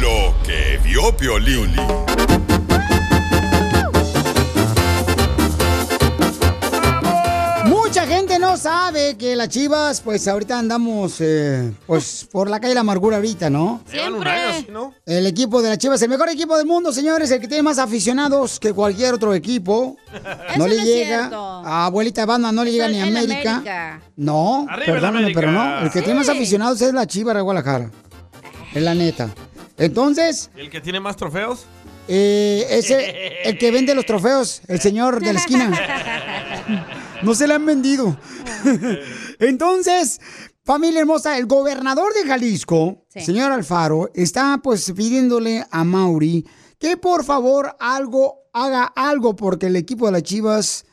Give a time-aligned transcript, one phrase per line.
[0.00, 1.74] Lo que vio Piolín.
[7.66, 12.70] Mucha gente no sabe que las chivas, pues ahorita andamos, eh, pues por la calle
[12.70, 13.82] de la amargura ahorita, ¿no?
[14.70, 14.94] ¿no?
[15.04, 17.78] El equipo de las chivas, el mejor equipo del mundo, señores, el que tiene más
[17.78, 19.96] aficionados que cualquier otro equipo.
[20.14, 21.36] Eso no le no es llega cierto.
[21.64, 23.50] a abuelita banda, no le llega Eso ni a América.
[23.56, 24.00] América.
[24.16, 25.40] No, Arriba el perdóname, América.
[25.40, 25.78] pero no.
[25.80, 26.32] El que tiene más Sí.
[26.32, 27.90] aficionados es la chiva de Guadalajara.
[28.74, 29.28] Es la neta.
[29.78, 31.64] Entonces, ¿El que tiene más trofeos?
[32.08, 35.72] eh, ese, el que vende los trofeos, el señor de la esquina.
[37.20, 38.16] No se le han vendido.
[39.40, 40.20] Entonces,
[40.64, 43.20] familia hermosa, el gobernador de Jalisco, Sí.
[43.22, 46.46] señor Alfaro, está pues pidiéndole a Mauri
[46.78, 50.84] que por favor algo, haga algo porque el equipo de las Chivas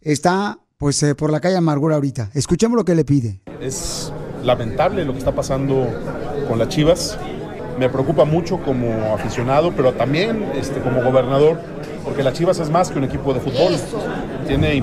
[0.00, 2.30] está pues eh, por la calle Amargura ahorita.
[2.34, 3.40] Escuchemos lo que le pide.
[3.60, 5.86] Es lamentable lo que está pasando
[6.48, 7.16] con las Chivas.
[7.78, 11.60] Me preocupa mucho como aficionado, pero también este, como gobernador,
[12.04, 13.74] porque las Chivas es más que un equipo de fútbol.
[14.48, 14.82] Tiene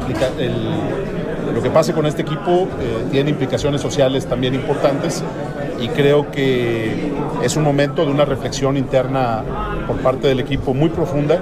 [1.53, 5.23] lo que pase con este equipo eh, tiene implicaciones sociales también importantes
[5.79, 9.43] y creo que es un momento de una reflexión interna
[9.87, 11.39] por parte del equipo muy profunda,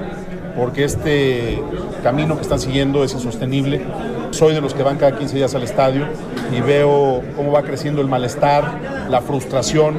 [0.55, 1.61] porque este
[2.03, 3.81] camino que están siguiendo es insostenible.
[4.31, 6.05] Soy de los que van cada 15 días al estadio
[6.55, 9.95] y veo cómo va creciendo el malestar, la frustración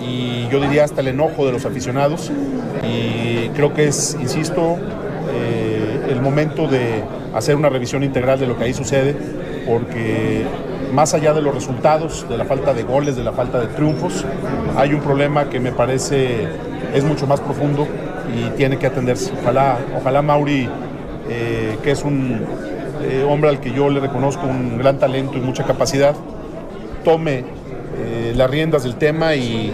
[0.00, 2.30] y yo diría hasta el enojo de los aficionados.
[2.82, 4.78] Y creo que es, insisto,
[5.32, 7.02] eh, el momento de
[7.34, 9.14] hacer una revisión integral de lo que ahí sucede,
[9.66, 10.44] porque
[10.92, 14.24] más allá de los resultados, de la falta de goles, de la falta de triunfos,
[14.76, 16.48] hay un problema que me parece
[16.94, 17.86] es mucho más profundo
[18.34, 19.32] y tiene que atenderse.
[19.42, 20.68] Ojalá, ojalá Mauri,
[21.28, 22.40] eh, que es un
[23.02, 26.14] eh, hombre al que yo le reconozco un gran talento y mucha capacidad,
[27.04, 27.44] tome
[28.00, 29.72] eh, las riendas del tema y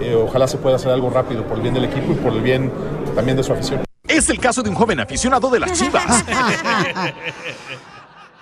[0.00, 2.40] eh, ojalá se pueda hacer algo rápido por el bien del equipo y por el
[2.40, 2.70] bien
[3.14, 3.84] también de su afición.
[4.06, 6.24] Es el caso de un joven aficionado de las Chivas.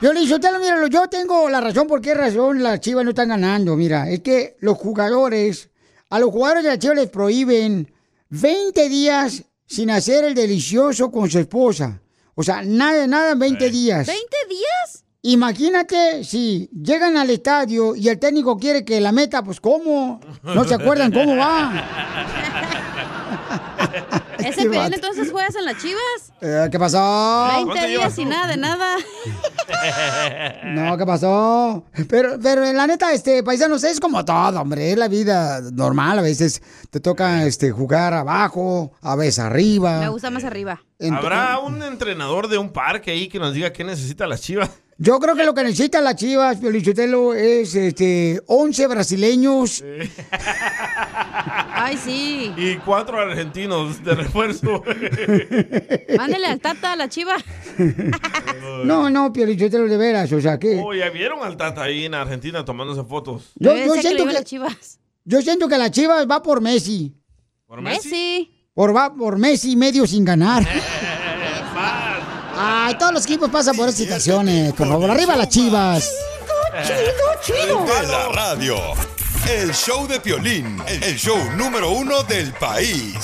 [0.01, 3.29] Yo le dije, míralo, yo tengo la razón por qué razón las chivas no están
[3.29, 3.77] ganando.
[3.77, 5.69] Mira, es que los jugadores,
[6.09, 7.93] a los jugadores de las chivas les prohíben
[8.31, 12.01] 20 días sin hacer el delicioso con su esposa.
[12.35, 14.09] O sea, nada, nada en 20 días.
[14.09, 14.15] ¿20
[14.49, 15.05] días?
[15.23, 20.19] Imagínate si llegan al estadio y el técnico quiere que la meta, pues ¿cómo?
[20.43, 21.73] No se acuerdan cómo va.
[24.39, 24.95] ¿Ese vato.
[24.95, 26.33] entonces juegas en las chivas?
[26.41, 27.65] Eh, ¿Qué pasó?
[27.67, 28.97] 20 días sin nada de nada.
[30.65, 31.85] No, ¿qué pasó?
[32.09, 36.23] Pero, pero la neta, este, paisanos, es como todo, hombre, es la vida normal, a
[36.23, 36.61] veces
[36.91, 40.01] te toca este, jugar abajo, a veces arriba.
[40.01, 40.83] Me gusta más arriba.
[40.99, 44.71] Ent- ¿Habrá un entrenador de un parque ahí que nos diga qué necesita las chivas?
[45.03, 49.83] Yo creo que lo que necesitan las chivas, Piolichotelo, es este, 11 brasileños.
[51.73, 52.53] Ay, sí.
[52.55, 54.85] Y cuatro argentinos de refuerzo.
[56.19, 57.37] Mándele al tata a la chiva.
[58.85, 60.81] No, no, Piolichotelo, de veras, o sea, que...
[60.83, 63.53] Oh, ya vieron al Tata ahí en Argentina tomándose fotos.
[63.57, 65.01] Yo, que siento que, las chivas.
[65.25, 67.15] yo siento que las chivas va por Messi.
[67.67, 68.09] ¿Por Messi?
[68.09, 68.51] Messi.
[68.73, 70.67] Por, va por Messi medio sin ganar.
[72.91, 74.73] Ay, todos los equipos pasan por esas situaciones.
[74.73, 76.11] Por favor, arriba las chivas.
[76.77, 78.77] De la radio.
[79.49, 83.15] El show de Piolín, el show número uno del país.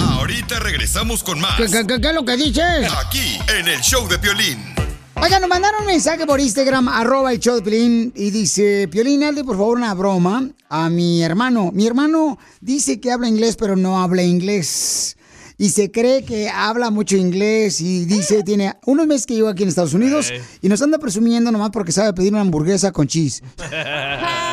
[0.00, 1.56] Ahorita regresamos con más.
[1.56, 2.92] ¿Qué, qué- qué- qué es lo que dices?
[3.04, 4.72] Aquí, en el show de Piolín.
[5.20, 9.24] Oigan, nos mandaron un mensaje por Instagram, arroba el show de Piolín, y dice, Piolín,
[9.24, 11.70] hazle por favor una broma a mi hermano.
[11.72, 15.16] Mi hermano dice que habla inglés, pero no habla inglés.
[15.58, 19.62] Y se cree que habla mucho inglés y dice, tiene unos meses que lleva aquí
[19.62, 20.40] en Estados Unidos Ey.
[20.62, 23.42] y nos anda presumiendo nomás porque sabe pedir una hamburguesa con cheese.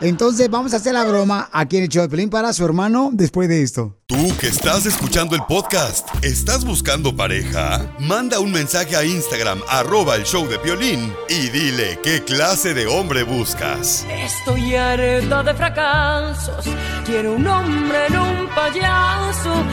[0.00, 3.10] Entonces vamos a hacer la broma aquí en el show de Pelín para su hermano
[3.12, 3.96] después de esto.
[4.06, 7.94] Tú que estás escuchando el podcast, ¿estás buscando pareja?
[7.98, 12.86] Manda un mensaje a Instagram, arroba el show de Piolín, y dile qué clase de
[12.86, 14.06] hombre buscas.
[14.10, 16.66] Estoy harta de fracasos.
[17.06, 19.64] Quiero un hombre en un payaso.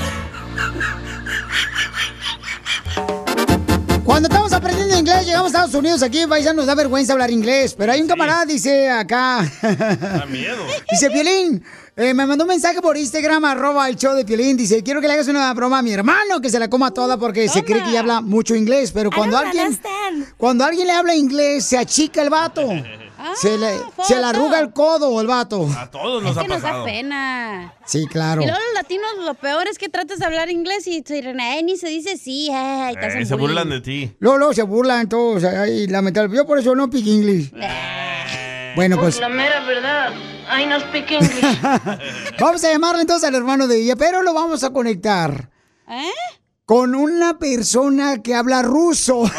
[4.03, 7.73] Cuando estamos aprendiendo inglés, llegamos a Estados Unidos, aquí ya nos da vergüenza hablar inglés,
[7.73, 9.49] pero hay un camarada, dice acá.
[9.61, 10.57] Da miedo.
[10.91, 11.63] Dice, Piolín,
[11.95, 14.57] eh, me mandó un mensaje por Instagram, arroba el show de Piolín.
[14.57, 17.17] Dice, quiero que le hagas una broma a mi hermano, que se la coma toda
[17.17, 18.91] porque se cree que ya habla mucho inglés.
[18.91, 19.79] Pero cuando alguien,
[20.37, 22.67] cuando alguien le habla inglés, se achica el vato.
[23.35, 25.67] se, le, se le arruga el codo el vato.
[25.77, 26.85] A todos Es nos ha que nos da pasado.
[26.85, 27.73] pena.
[27.85, 28.41] Sí, claro.
[28.41, 31.01] Y luego los latinos, lo peor es que tratas de hablar inglés y
[31.63, 33.47] ni se dice sí, ay, te hacen Eh, se bullying.
[33.47, 34.15] burlan de ti.
[34.19, 35.43] Luego, luego se burlan todos.
[35.43, 36.35] Ay, lamentable.
[36.35, 37.51] Yo por eso no pick English.
[38.75, 40.11] Bueno, pues La mera verdad.
[40.59, 41.61] I no speak English.
[42.39, 45.49] vamos a llamarle entonces al hermano de ella, pero lo vamos a conectar
[45.87, 46.11] ¿Eh?
[46.65, 49.23] Con una persona que habla ruso.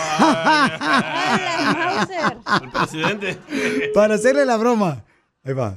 [2.62, 3.38] El presidente.
[3.94, 5.04] Para hacerle la broma.
[5.44, 5.76] Ahí va.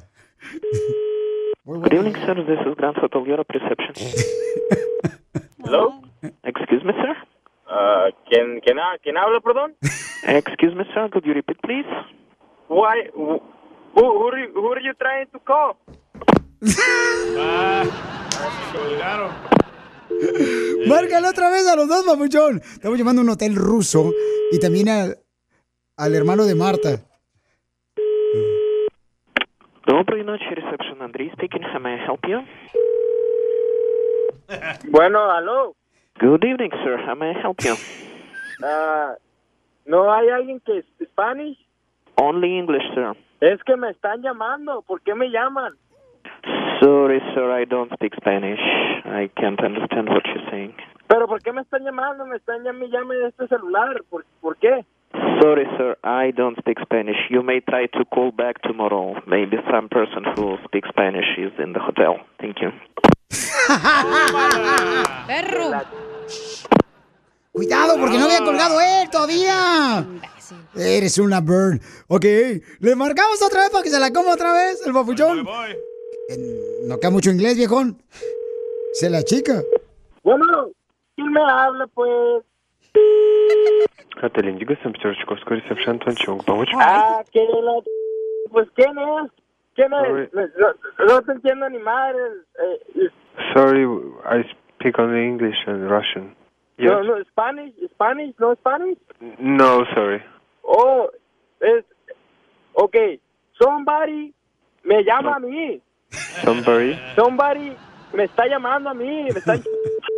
[1.66, 2.36] Good evening, sir.
[2.46, 3.94] This is Grand Hotel Europe reception.
[5.64, 6.02] Hello?
[6.44, 7.16] Excuse me, sir.
[7.70, 9.76] Uh, ¿quién, quién, ha- ¿Quién habla, perdón?
[10.24, 11.10] Excuse me, sir.
[11.12, 11.86] Could you repeat, please?
[12.70, 13.42] Why, who,
[13.96, 15.78] who, are you, who are you trying to call?
[17.38, 17.84] Ah,
[18.72, 19.32] se colgaron.
[20.87, 22.61] Márcale otra vez a los dos, papuchón.
[22.61, 24.13] Estamos llamando a un hotel ruso
[24.51, 25.19] y también al,
[25.97, 27.01] al hermano de Marta.
[29.87, 31.03] Доброй ночи, reception.
[31.03, 31.63] Андрей speaking.
[31.63, 32.41] How may I help you?
[34.91, 35.75] Bueno, aló.
[36.21, 36.99] Good evening, sir.
[37.07, 37.75] How may I help you?
[38.63, 39.15] Ah,
[39.87, 41.59] ¿No hay alguien que es Spanish?
[42.17, 43.17] Only English, sir.
[43.41, 44.83] Es que me están llamando.
[44.83, 45.75] ¿Por qué me llaman?
[46.82, 47.52] Sorry, sir.
[47.52, 48.60] I don't speak Spanish.
[49.06, 50.74] I can't understand what you're saying.
[51.08, 52.26] ¿Pero por qué me están llamando?
[52.26, 54.04] Me están llamando llame de este celular.
[54.10, 54.86] ¿Por, ¿Por qué?
[55.42, 55.98] Sorry, sir.
[56.04, 57.18] I don't speak Spanish.
[57.30, 59.16] You may try to call back tomorrow.
[59.26, 62.20] Maybe some person who speaks Spanish is in the hotel.
[62.40, 62.72] Thank you.
[65.28, 65.82] Perro.
[67.52, 70.06] Cuidado, porque no había colgado él todavía.
[70.76, 71.82] Eres una bird.
[72.08, 72.26] Ok,
[72.80, 75.40] le marcamos otra vez para que se la coma otra vez el papuchón.
[75.40, 75.78] Eh,
[76.87, 77.97] No queda mucho inglés, viejón.
[78.93, 79.63] Se la chica.
[80.23, 80.71] Bueno,
[81.17, 82.45] ¿quién me habla, pues?
[84.23, 86.45] Отель Индиго, Санкт-Петербург, ресепшн, Антон Чонг.
[86.45, 86.71] Помочь?
[86.75, 87.83] Ah, que la...
[88.51, 89.31] Pues, ¿quién es?
[89.75, 90.33] ¿Quién es?
[90.33, 90.75] No,
[91.07, 92.19] no te entiendo ni madre.
[92.61, 93.09] Eh,
[93.55, 93.85] Sorry,
[94.25, 94.45] I
[94.77, 96.37] speak only English and Russian.
[96.77, 96.91] Yes?
[96.91, 98.99] No, no, Spanish, Spanish, no Spanish.
[99.39, 100.23] No, sorry.
[100.63, 101.11] Oh,
[101.61, 101.85] es,
[102.75, 102.97] ok,
[103.59, 104.35] somebody
[104.85, 105.81] me llama a mí,
[106.44, 107.76] Somebody, somebody
[108.14, 109.64] me está llamando a mí, me están...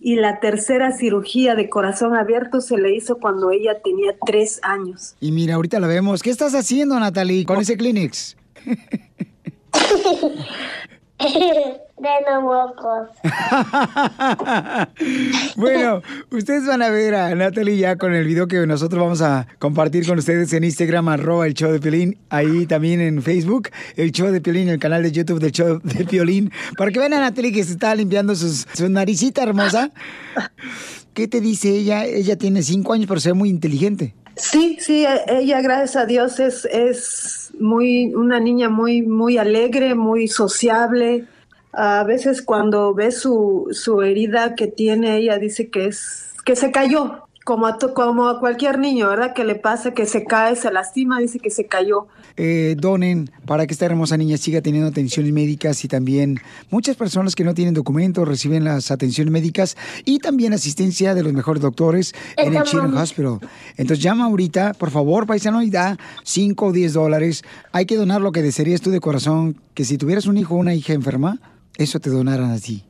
[0.00, 5.14] y la tercera cirugía de corazón abierto se le hizo cuando ella tenía tres años.
[5.20, 6.22] Y mira, ahorita la vemos.
[6.22, 8.36] ¿Qué estás haciendo, Natalie, con ese Kleenex?
[15.56, 19.46] Bueno, ustedes van a ver a Natalie ya con el video que nosotros vamos a
[19.58, 24.10] compartir con ustedes en Instagram, arroba el show de Piolín, ahí también en Facebook, el
[24.12, 27.20] show de Piolín, el canal de YouTube del show de Piolín, para que vean a
[27.20, 29.90] Natalie que se está limpiando sus, su naricita hermosa.
[31.14, 32.06] ¿Qué te dice ella?
[32.06, 34.14] Ella tiene cinco años, pero se ve muy inteligente.
[34.36, 39.94] Sí, sí, e- ella gracias a Dios es, es muy una niña muy muy alegre,
[39.94, 41.26] muy sociable.
[41.72, 46.70] A veces cuando ve su, su herida que tiene, ella dice que es que se
[46.70, 49.34] cayó, como a, to- como a cualquier niño, ¿verdad?
[49.34, 52.06] Que le pasa que se cae, se lastima, dice que se cayó.
[52.36, 56.38] Eh, donen para que esta hermosa niña siga teniendo atenciones médicas y también
[56.70, 61.32] muchas personas que no tienen documentos reciben las atenciones médicas y también asistencia de los
[61.32, 63.38] mejores doctores en el Children's Hospital.
[63.76, 67.44] Entonces llama ahorita, por favor, paisano, y da 5 o 10 dólares.
[67.72, 70.58] Hay que donar lo que desearías tú de corazón, que si tuvieras un hijo o
[70.58, 71.38] una hija enferma,
[71.76, 72.84] eso te donaran a ti.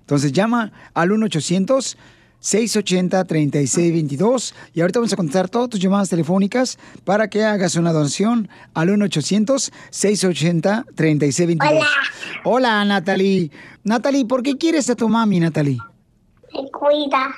[0.00, 1.12] Entonces llama al
[2.40, 8.48] 1-800-680-3622 y ahorita vamos a contestar todas tus llamadas telefónicas para que hagas una donación
[8.74, 11.58] al 1-800-680-3622.
[11.60, 11.86] Hola.
[12.44, 13.50] Hola, Natalie.
[13.84, 15.78] Natalie, ¿por qué quieres a tu mami, Natalie?
[16.54, 17.34] Me cuida.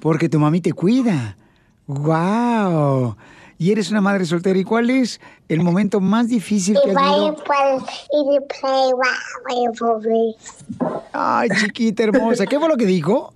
[0.00, 1.36] Porque tu mami te cuida.
[1.86, 3.16] ¡Wow!
[3.58, 4.58] Y eres una madre soltera.
[4.58, 7.36] ¿Y cuál es el momento más difícil que has vivido?
[11.12, 12.46] Ay, chiquita hermosa.
[12.46, 13.32] ¿Qué fue lo que dijo?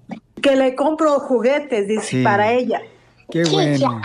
[0.49, 2.23] Que le compro juguetes, dice, Sí.
[2.23, 2.81] para ella.
[3.31, 4.01] Qué bueno.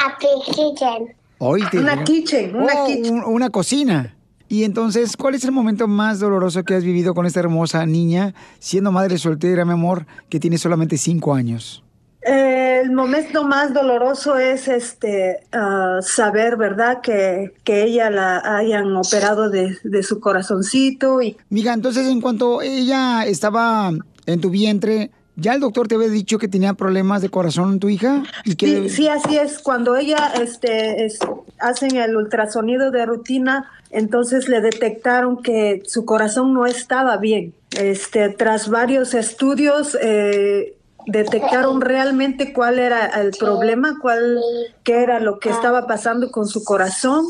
[1.37, 3.13] Hoy te- Una kitchen, una Oh, kitchen.
[3.13, 4.15] un- una cocina.
[4.47, 8.33] Y entonces, ¿cuál es el momento más doloroso que has vivido con esta hermosa niña,
[8.59, 11.83] siendo madre soltera, mi amor, que tiene solamente cinco años?
[12.23, 17.01] Eh, el momento más doloroso es este ah, saber, ¿verdad?
[17.01, 22.61] Que, que ella la hayan operado de, de su corazoncito y Mija, entonces, en cuanto
[22.61, 23.91] ella estaba
[24.25, 27.79] en tu vientre, ¿ya el doctor te había dicho que tenía problemas de corazón en
[27.79, 28.23] tu hija?
[28.45, 29.59] ¿Y que Sí, sí, así es.
[29.59, 31.19] Cuando ella este, es-
[31.59, 37.53] hacen el ultrasonido de rutina, entonces le detectaron que su corazón no estaba bien.
[37.77, 40.75] Este, tras varios estudios, eh,
[41.07, 44.39] detectaron realmente cuál era el problema, cuál,
[44.83, 47.25] qué era lo que estaba pasando con su corazón.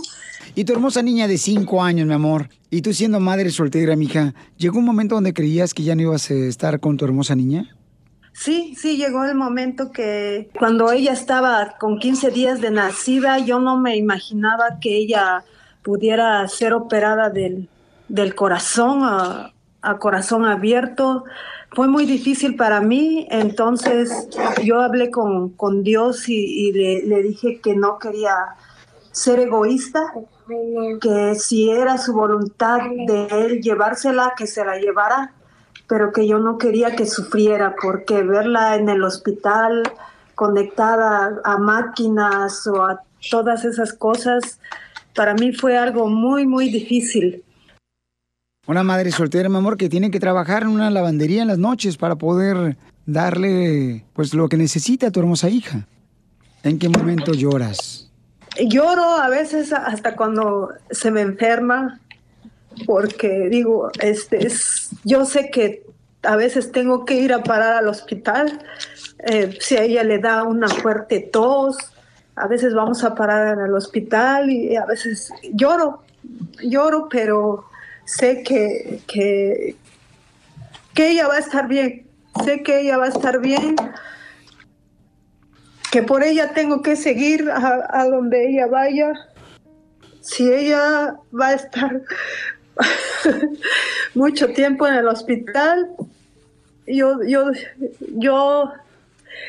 [0.55, 4.33] Y tu hermosa niña de cinco años, mi amor, y tú siendo madre soltera, mija,
[4.57, 7.75] ¿llegó un momento donde creías que ya no ibas a estar con tu hermosa niña?
[8.33, 13.59] Sí, sí, llegó el momento que cuando ella estaba con 15 días de nacida, yo
[13.59, 15.43] no me imaginaba que ella
[15.83, 17.69] pudiera ser operada del,
[18.07, 19.53] del corazón a,
[19.99, 21.25] corazón abierto.
[21.71, 24.29] Fue muy difícil para mí, entonces
[24.63, 28.35] yo hablé con, con Dios y, y le, le dije que no quería
[29.11, 30.13] ser egoísta,
[31.01, 35.33] que si era su voluntad de él llevársela, que se la llevara,
[35.91, 39.83] pero que yo no quería que sufriera, porque verla en el hospital
[40.35, 44.57] conectada a máquinas o a todas esas cosas,
[45.13, 47.43] para mí fue algo muy, muy difícil.
[48.67, 51.97] Una madre soltera, mi amor, que tiene que trabajar en una lavandería en las noches
[51.97, 55.87] para poder darle, pues, lo que necesita a tu hermosa hija.
[56.63, 58.09] ¿En qué momento lloras?
[58.57, 61.99] Lloro a veces hasta cuando se me enferma,
[62.85, 65.83] porque digo, este, es- yo sé que
[66.23, 68.63] a veces tengo que ir a parar al hospital,
[69.19, 71.77] eh, si a ella le da una fuerte tos,
[72.35, 76.03] a veces vamos a parar al hospital y a veces lloro,
[76.63, 77.65] lloro, pero
[78.05, 79.75] sé que, que,
[80.95, 82.05] ella va a estar bien,
[82.45, 83.75] sé que ella va a estar bien,
[85.91, 89.13] que por ella tengo que seguir a donde ella vaya.
[90.21, 92.01] Si ella va a estar
[94.15, 95.89] mucho tiempo en el hospital,
[96.87, 97.51] yo, yo,
[98.17, 98.71] yo,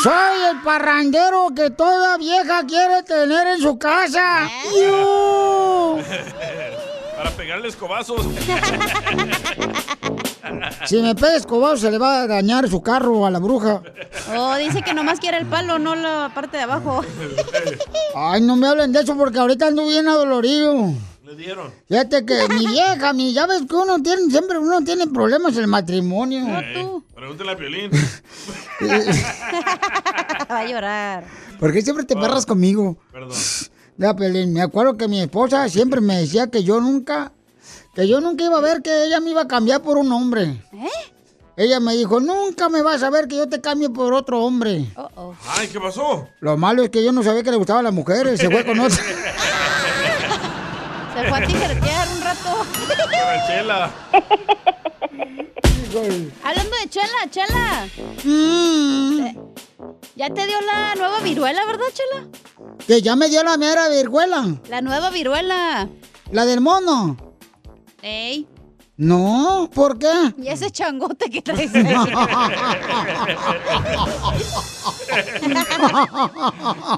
[0.03, 4.49] Soy el parrandero que toda vieja quiere tener en su casa.
[4.75, 5.99] ¡Yu!
[7.19, 8.25] Para pegarle escobazos.
[10.87, 13.83] Si me pega escobazo se le va a dañar su carro a la bruja.
[14.35, 17.05] Oh, dice que nomás quiere el palo, no la parte de abajo.
[18.15, 20.93] Ay, no me hablen de eso porque ahorita ando bien adolorido.
[21.25, 21.71] Le dieron.
[21.89, 25.63] Fíjate que mi vieja, mi, ya ves que uno tiene, siempre uno tiene problemas en
[25.63, 26.47] el matrimonio.
[26.61, 27.91] Eh, Pregúntale a Piolín.
[30.51, 31.25] Va a llorar.
[31.61, 32.97] ¿Por qué siempre te perras conmigo?
[33.13, 33.37] Perdón.
[33.99, 37.33] Ya, Pelín, me acuerdo que mi esposa siempre me decía que yo nunca,
[37.97, 40.63] que yo nunca iba a ver que ella me iba a cambiar por un hombre.
[40.73, 40.89] ¿Eh?
[41.57, 44.85] Ella me dijo, nunca me vas a ver que yo te cambie por otro hombre.
[45.49, 46.29] Ay, ¿qué pasó?
[46.39, 48.79] Lo malo es que yo no sabía que le gustaban las mujeres, se fue con
[48.79, 48.97] otro.
[51.15, 52.65] Se fue a tijeretear un rato.
[53.49, 53.91] Chela.
[56.45, 57.89] Hablando de Chela, Chela.
[58.25, 59.35] Eh,
[60.17, 62.27] Ya te dio la nueva viruela, ¿verdad, Chela?
[62.87, 64.61] Que ya me dio la mera virguela.
[64.69, 65.89] La nueva viruela.
[66.33, 67.17] La del mono.
[68.03, 68.47] Ey.
[68.97, 70.13] No, ¿por qué?
[70.39, 71.85] Y ese changote que traes ahí.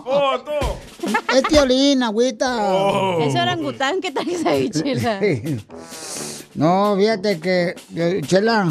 [0.04, 0.78] ¡Foto!
[1.34, 2.72] Es violín, agüita.
[2.72, 3.20] Oh.
[3.20, 5.20] Ese orangután que traes ahí, Chela.
[6.54, 8.66] No, fíjate que, que, Chela,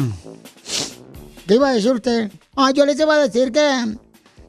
[1.46, 2.32] ¿qué iba a decir usted?
[2.56, 3.96] Ah, yo les iba a decir que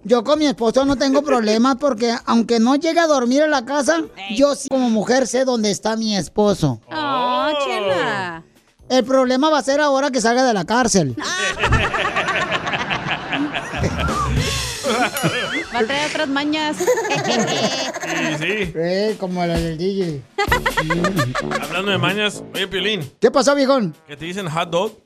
[0.04, 3.66] yo con mi esposo no tengo problemas porque aunque no llegue a dormir en la
[3.66, 4.04] casa,
[4.36, 6.82] yo sí como mujer sé dónde está mi esposo.
[6.92, 8.44] Oh, Chela.
[8.90, 11.16] El problema va a ser ahora que salga de la cárcel.
[15.74, 16.78] Va a traer otras mañas.
[16.78, 16.86] Sí,
[18.38, 18.74] sí.
[18.76, 20.22] Eh, como la del DJ.
[21.62, 23.96] Hablando de mañas, oye, Piolín, ¿Qué pasó, viejón?
[24.06, 24.98] ¿que te dicen hot dog?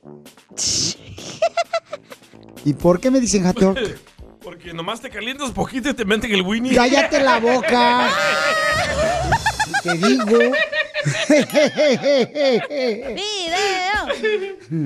[2.64, 3.78] ¿Y por qué me dicen hot dog?
[4.46, 6.76] Porque nomás te calientas poquito y te meten el Winnie.
[6.76, 8.12] Cállate la boca.
[9.82, 10.38] Te digo.
[13.10, 14.86] ¡Video!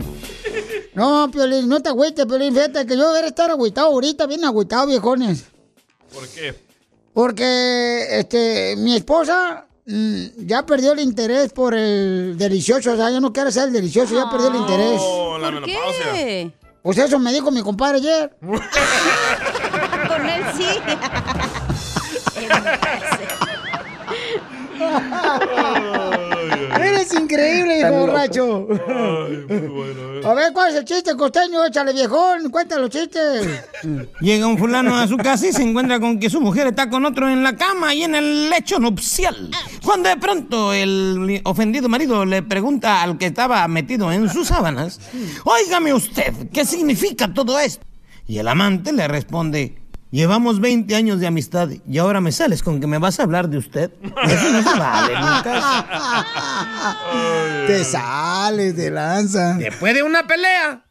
[0.93, 2.54] No, Piolín, no te agüites, Piolín.
[2.54, 5.43] Fíjate que yo debería estar agüitado ahorita, bien agüitado, viejones.
[6.13, 6.56] ¿Por qué?
[7.13, 12.93] Porque, este, mi esposa mm, ya perdió el interés por el delicioso.
[12.93, 15.02] O sea, ya no quiere ser el delicioso, ya perdió el interés.
[15.04, 16.13] Oh, la ¿Por menopausia.
[16.13, 16.52] qué?
[16.82, 18.34] Pues eso me dijo mi compadre ayer.
[18.42, 20.65] Con él sí.
[26.76, 28.68] Eres increíble, viejo borracho.
[30.24, 31.66] A ver, ¿cuál es el chiste, costeño?
[31.66, 33.64] Échale, viejón, cuéntalo los chistes.
[34.22, 37.06] Llega un fulano a su casa y se encuentra con que su mujer está con
[37.06, 39.50] otro en la cama y en el lecho nupcial.
[39.84, 45.00] Cuando de pronto el ofendido marido le pregunta al que estaba metido en sus sábanas,
[45.46, 47.86] Óigame usted, ¿qué significa todo esto?
[48.28, 49.79] Y el amante le responde,
[50.12, 53.48] Llevamos 20 años de amistad y ahora me sales con que me vas a hablar
[53.48, 53.91] de usted.
[54.02, 55.86] Eso no se vale, Lucas.
[57.67, 59.54] Te sales de lanza.
[59.54, 60.84] Después de una pelea,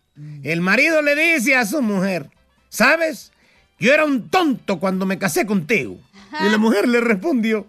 [0.44, 2.30] el marido le dice a su mujer,
[2.68, 3.32] ¿sabes?
[3.80, 5.98] Yo era un tonto cuando me casé contigo.
[6.46, 7.66] Y la mujer le respondió,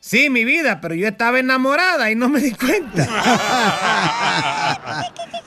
[0.00, 3.08] sí, mi vida, pero yo estaba enamorada y no me di cuenta.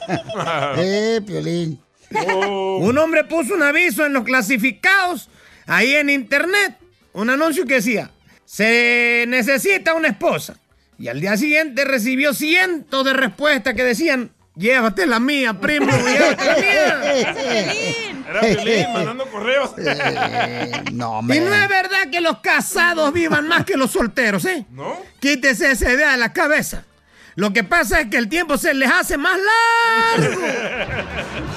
[0.78, 1.80] eh, Piolín.
[2.10, 5.30] Un hombre puso un aviso en los clasificados,
[5.66, 6.78] ahí en internet,
[7.14, 8.12] un anuncio que decía,
[8.46, 10.56] se necesita una esposa.
[11.00, 16.46] Y al día siguiente recibió cientos de respuestas que decían, llévate la mía, primo, llévate
[16.46, 17.26] la mía.
[18.30, 19.72] Era Piolín mandando correos.
[20.92, 24.66] no, Y no es verdad que los casados vivan más que los solteros, ¿eh?
[24.72, 24.98] ¿No?
[25.20, 26.84] Quítese esa idea de la cabeza.
[27.36, 29.38] Lo que pasa es que el tiempo se les hace más
[30.18, 30.42] largo.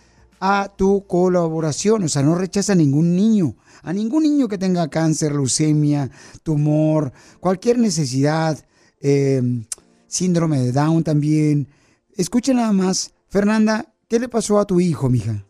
[0.41, 2.05] a tu colaboración.
[2.05, 6.11] O sea, no rechaza a ningún niño, a ningún niño que tenga cáncer, leucemia,
[6.43, 8.59] tumor, cualquier necesidad,
[9.01, 9.43] eh,
[10.07, 11.69] síndrome de Down también.
[12.17, 13.13] Escucha nada más.
[13.29, 15.45] Fernanda, ¿qué le pasó a tu hijo, mija?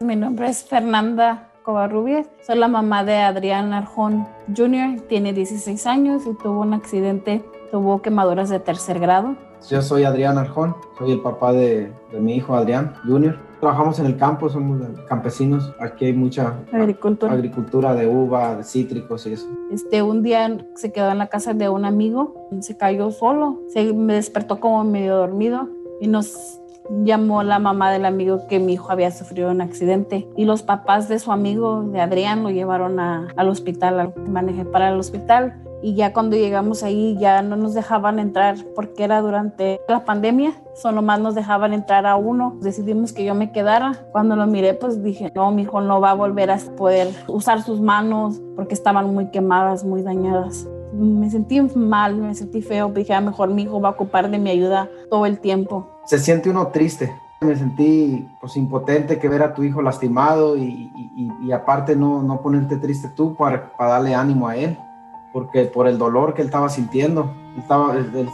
[0.00, 2.26] Mi nombre es Fernanda Covarrubias.
[2.46, 5.02] Soy la mamá de Adrián Arjón Jr.
[5.08, 9.36] Tiene 16 años y tuvo un accidente, tuvo quemaduras de tercer grado.
[9.68, 13.47] Yo soy Adrián Arjón, soy el papá de, de mi hijo Adrián Jr.
[13.60, 15.74] Trabajamos en el campo, somos campesinos.
[15.80, 17.32] Aquí hay mucha Agricultura.
[17.32, 19.48] agricultura de uva, de cítricos y eso.
[19.72, 23.92] Este, un día se quedó en la casa de un amigo, se cayó solo, se
[23.92, 25.68] me despertó como medio dormido
[26.00, 26.60] y nos
[27.04, 31.08] llamó la mamá del amigo que mi hijo había sufrido un accidente y los papás
[31.08, 35.60] de su amigo, de Adrián, lo llevaron a- al hospital, al- manejé para el hospital
[35.82, 40.52] y ya cuando llegamos ahí ya no nos dejaban entrar porque era durante la pandemia,
[40.74, 42.56] solo más nos dejaban entrar a uno.
[42.60, 43.92] Decidimos que yo me quedara.
[44.12, 47.62] Cuando lo miré pues dije, no, mi hijo no va a volver a poder usar
[47.62, 50.66] sus manos porque estaban muy quemadas, muy dañadas.
[50.92, 54.38] Me sentí mal, me sentí feo, dije, a mejor mi hijo va a ocupar de
[54.38, 55.86] mi ayuda todo el tiempo.
[56.06, 57.12] Se siente uno triste.
[57.40, 62.20] Me sentí pues impotente que ver a tu hijo lastimado y- y- y aparte no,
[62.22, 64.76] no ponerte triste tú para, para darle ánimo a él,
[65.38, 68.28] porque por el dolor que él estaba sintiendo, él estaba, él- él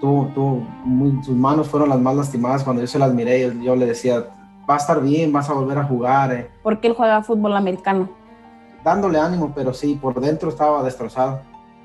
[0.00, 3.52] tuvo- tuvo muy- sus manos fueron las más lastimadas cuando yo se las miré, yo,
[3.62, 4.24] yo le decía,
[4.68, 8.08] va a estar bien, vas a volver a jugar, eh", Porque él juega fútbol americano.
[8.84, 11.40] dándole ánimo, pero sí, por dentro estaba destrozado.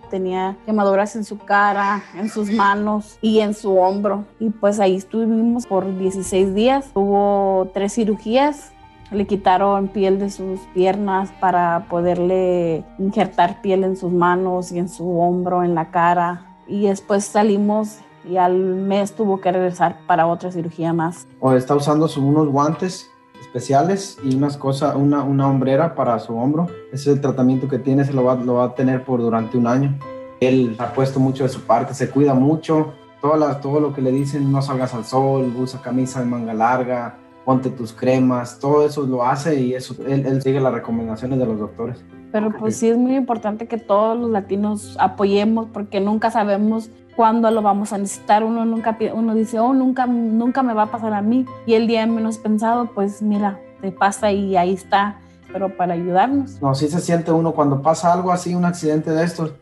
[0.10, 4.25] Tenía quemaduras en su cara, en sus manos y en su hombro.
[4.39, 6.91] Y pues ahí estuvimos por 16 días.
[6.93, 8.73] Tuvo tres cirugías.
[9.12, 14.88] Le quitaron piel de sus piernas para poderle injertar piel en sus manos y en
[14.88, 16.45] su hombro, en la cara.
[16.67, 17.98] Y después salimos
[18.30, 21.26] y al mes tuvo que regresar para otra cirugía más.
[21.58, 23.10] está usando unos guantes
[23.41, 26.67] especiales y unas cosas, una, una hombrera para su hombro.
[26.93, 29.58] Ese es el tratamiento que tiene, se lo va, lo va a tener por durante
[29.58, 29.98] un año.
[30.39, 32.93] Él ha puesto mucho de su parte, se cuida mucho.
[33.22, 36.54] Todas las- todo lo que le dicen, no salgas al sol, usa camisa de manga
[36.54, 41.39] larga, ponte tus cremas, todo eso lo hace y eso, él, él sigue las recomendaciones
[41.39, 42.04] de los doctores.
[42.32, 47.49] Pero pues sí es muy importante que todos los latinos apoyemos porque nunca sabemos cuándo
[47.49, 48.43] lo vamos a necesitar.
[48.43, 51.45] Uno nunca pi- uno dice, oh, nunca, nunca me va a pasar a mí.
[51.65, 55.17] Y el día menos pensado, pues mira, te pasa y ahí está,
[55.52, 56.62] pero para ayudarnos.
[56.62, 59.54] No, sí se siente uno cuando pasa algo así, un accidente de estos.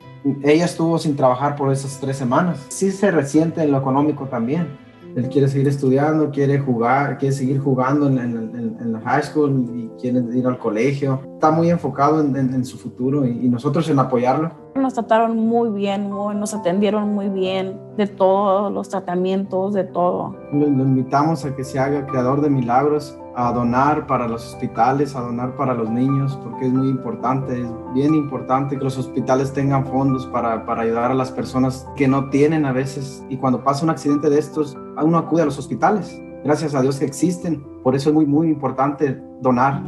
[0.44, 2.66] Ella estuvo sin trabajar por esas tres semanas.
[2.68, 4.68] Sí se resiente en lo económico también.
[5.16, 9.66] Él quiere seguir estudiando, quiere jugar, quiere seguir jugando en, en- en- la high school
[9.76, 11.20] y quiere ir al colegio.
[11.34, 14.52] Está muy enfocado en, en- en su futuro y, y nosotros en apoyarlo.
[14.76, 20.36] Nos trataron muy bien, muy- nos atendieron muy bien de todos los tratamientos, de todo.
[20.54, 25.16] Lo, lo invitamos a que se haga creador de milagros, a donar para los hospitales,
[25.16, 29.54] a donar para los niños, porque es muy importante, es bien importante que los hospitales
[29.54, 33.24] tengan fondos para, para ayudar a las personas que no tienen a veces.
[33.30, 36.20] Y cuando pasa un accidente de estos, uno acude a los hospitales.
[36.44, 37.64] Gracias a Dios que existen.
[37.84, 39.84] Por eso es muy, muy importante donar.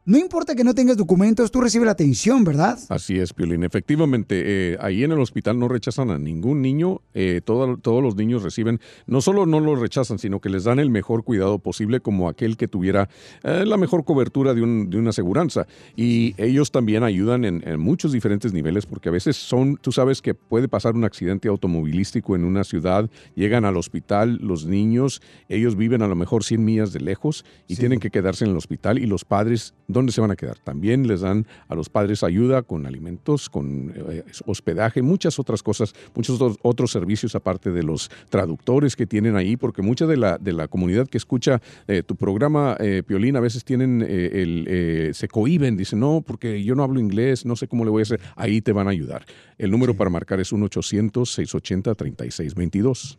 [0.06, 2.78] no importa que no tengas documentos, tú recibes la atención, ¿verdad?
[2.88, 3.62] Así es, Piolín.
[3.64, 7.00] Efectivamente, eh, ahí en el hospital no rechazan a ningún niño.
[7.12, 10.78] eh, todo- todos los niños reciben, no solo no los rechazan, sino que les dan
[10.78, 13.08] el mejor cuidado posible como aquel que tuviera
[13.42, 15.66] eh, la mejor cobertura de, un- de una aseguranza.
[15.96, 20.22] Y ellos también ayudan en, en muchos diferentes niveles porque a veces son, tú sabes
[20.22, 25.76] que puede pasar un accidente automovilístico en una ciudad, llegan al hospital los niños, ellos
[25.76, 28.98] viven a lo mejor 100 millas de lejos y tienen que quedarse en el hospital
[28.98, 30.59] y los padres, ¿dónde se van a quedar?
[30.59, 35.94] También les dan a los padres ayuda con alimentos, con eh, hospedaje, muchas otras cosas,
[36.14, 40.53] muchos otros- servicios aparte de los traductores que tienen ahí, porque mucha de la, de
[40.53, 45.76] la comunidad que escucha eh, tu programa, eh, Piolín, a veces tienen, el, se cohiben,
[45.76, 48.20] dicen, no, porque yo no hablo inglés, no sé cómo le voy a hacer.
[48.37, 49.24] Ahí te van a ayudar.
[49.59, 53.18] El número para marcar es 1-800-680-3622.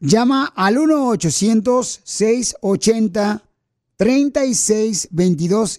[0.00, 3.40] Llama al 1-800-680-3622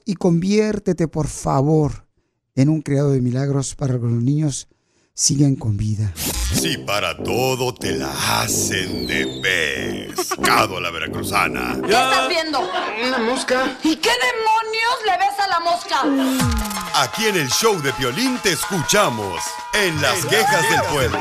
[0.03, 2.05] y conviértete, por favor,
[2.53, 4.67] en un creador de milagros para que los niños
[5.13, 6.13] sigan con vida.
[6.53, 11.79] Si para todo te la hacen de pescado a la veracruzana.
[11.81, 12.59] ¿Qué estás viendo?
[13.07, 13.77] Una mosca.
[13.85, 17.01] ¿Y qué demonios le ves a la mosca?
[17.01, 19.41] Aquí en el show de Piolín te escuchamos
[19.73, 21.19] en las quejas del pueblo.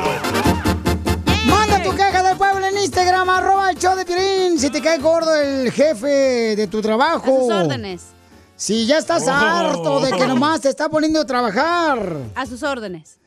[1.45, 2.28] Manda tu queja
[2.83, 4.59] Instagram, arroba el show de Piolín.
[4.59, 7.35] Si te cae gordo el jefe de tu trabajo.
[7.35, 8.01] A sus órdenes.
[8.55, 9.31] Si ya estás Oh.
[9.31, 12.17] harto de que nomás te está poniendo a trabajar.
[12.35, 13.17] A sus órdenes.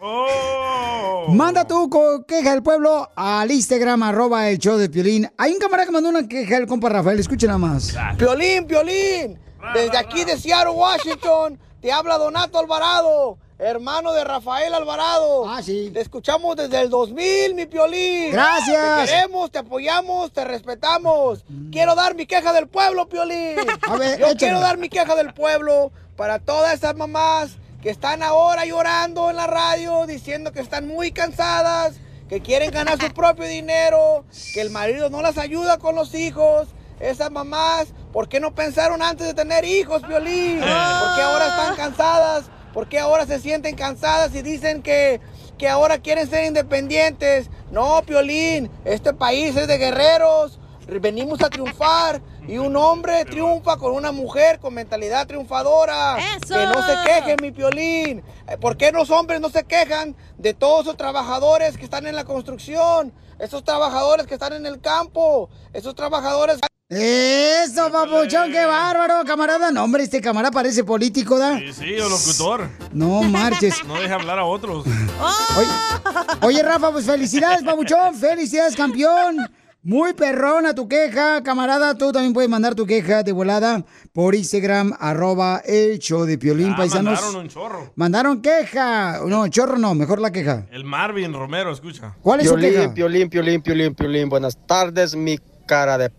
[1.28, 1.88] Manda tu
[2.26, 5.30] queja del pueblo al Instagram, arroba el show de Piolín.
[5.38, 7.94] Hay un camarada que mandó una queja del compa Rafael, escuchen nada más.
[8.18, 9.38] Piolín, Piolín,
[9.72, 15.48] desde aquí de Seattle, Washington, te habla Donato Alvarado, hermano de Rafael Alvarado.
[15.48, 15.90] Ah, sí.
[15.92, 18.32] Te escuchamos desde el 2000, mi Piolín.
[18.32, 19.06] Gracias.
[19.06, 21.44] Te queremos, te apoyamos, te respetamos.
[21.70, 23.56] Quiero dar mi queja del pueblo, Piolín.
[23.88, 28.22] A ver, Yo quiero dar mi queja del pueblo para todas esas mamás que están
[28.22, 31.94] ahora llorando en la radio diciendo que están muy cansadas,
[32.28, 36.68] que quieren ganar su propio dinero, que el marido no las ayuda con los hijos.
[37.00, 40.60] Esas mamás, ¿por qué no pensaron antes de tener hijos, Piolín?
[40.60, 40.68] ¿Por
[41.16, 42.44] qué ahora están cansadas?
[42.72, 45.20] ¿Por qué ahora se sienten cansadas y dicen que,
[45.58, 47.50] que ahora quieren ser independientes?
[47.70, 50.58] No, Piolín, este país es de guerreros.
[51.00, 56.18] Venimos a triunfar y un hombre triunfa con una mujer con mentalidad triunfadora.
[56.18, 56.54] ¡Eso!
[56.54, 58.22] Que no se quejen, mi Piolín.
[58.48, 62.16] Eh, ¿Por qué los hombres no se quejan de todos esos trabajadores que están en
[62.16, 63.12] la construcción?
[63.38, 66.58] Esos trabajadores que están en el campo, esos trabajadores...
[66.88, 69.70] Eso, papuchón, qué bárbaro, camarada.
[69.70, 71.58] No, hombre, este camarada parece político, ¿da?
[71.58, 72.68] Sí, sí, o locutor.
[72.92, 73.82] No marches.
[73.84, 74.84] No deja hablar a otros.
[76.42, 78.14] Oye, Rafa, pues felicidades, papuchón.
[78.14, 79.38] Felicidades, campeón.
[79.84, 81.96] Muy perrona tu queja, camarada.
[81.98, 86.70] Tú también puedes mandar tu queja de volada por Instagram, arroba el show de Piolín,
[86.74, 87.14] Ah, paisanos.
[87.20, 87.92] mandaron un chorro.
[87.96, 89.20] Mandaron queja.
[89.26, 90.66] No, chorro no, mejor la queja.
[90.70, 92.14] El Marvin Romero, escucha.
[92.22, 92.94] ¿Cuál es su Piolín, queja?
[92.94, 94.28] Piolín, Piolín, Piolín, Piolín.
[94.28, 96.12] Buenas tardes, mi cara de...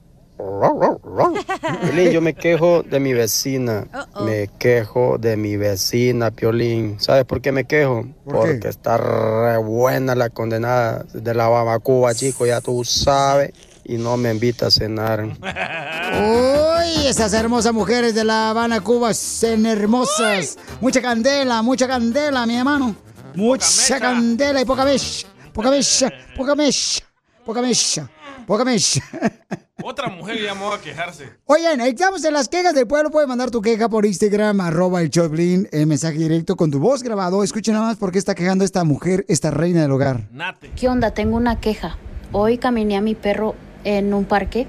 [1.82, 3.88] Piolín, yo me quejo de mi vecina.
[4.22, 6.98] Me quejo de mi vecina, Piolín.
[7.00, 8.06] ¿Sabes por qué me quejo?
[8.26, 8.54] ¿Por qué?
[8.54, 13.52] Porque está re buena la condenada de la Babacuba, chico, ya tú sabes.
[13.86, 15.24] Y no me invita a cenar.
[15.24, 20.58] Uy, esas hermosas mujeres de La Habana, Cuba, son hermosas.
[20.80, 22.96] Mucha candela, mucha candela, mi hermano.
[23.36, 25.28] Mucha candela y poca mecha.
[25.54, 27.04] Poca mecha, poca mecha,
[27.46, 28.10] poca mecha,
[28.46, 29.02] poca mecha.
[29.84, 31.30] Otra mujer llamó a quejarse.
[31.46, 33.10] Oigan, estamos en las quejas del pueblo.
[33.12, 37.04] Puedes mandar tu queja por Instagram, arroba el Choplin, el mensaje directo con tu voz
[37.04, 37.44] grabado.
[37.44, 40.30] Escuchen nada más por qué está quejando esta mujer, esta reina del hogar.
[40.76, 41.12] ¿Qué onda?
[41.12, 41.98] Tengo una queja.
[42.32, 44.68] Hoy caminé a mi perro en un parque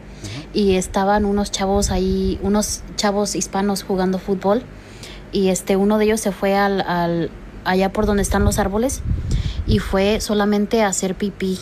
[0.53, 4.65] y estaban unos chavos ahí, unos chavos hispanos jugando fútbol
[5.31, 7.31] y este uno de ellos se fue al, al-
[7.65, 9.03] allá por donde están los árboles
[9.67, 11.59] y fue solamente a hacer pipí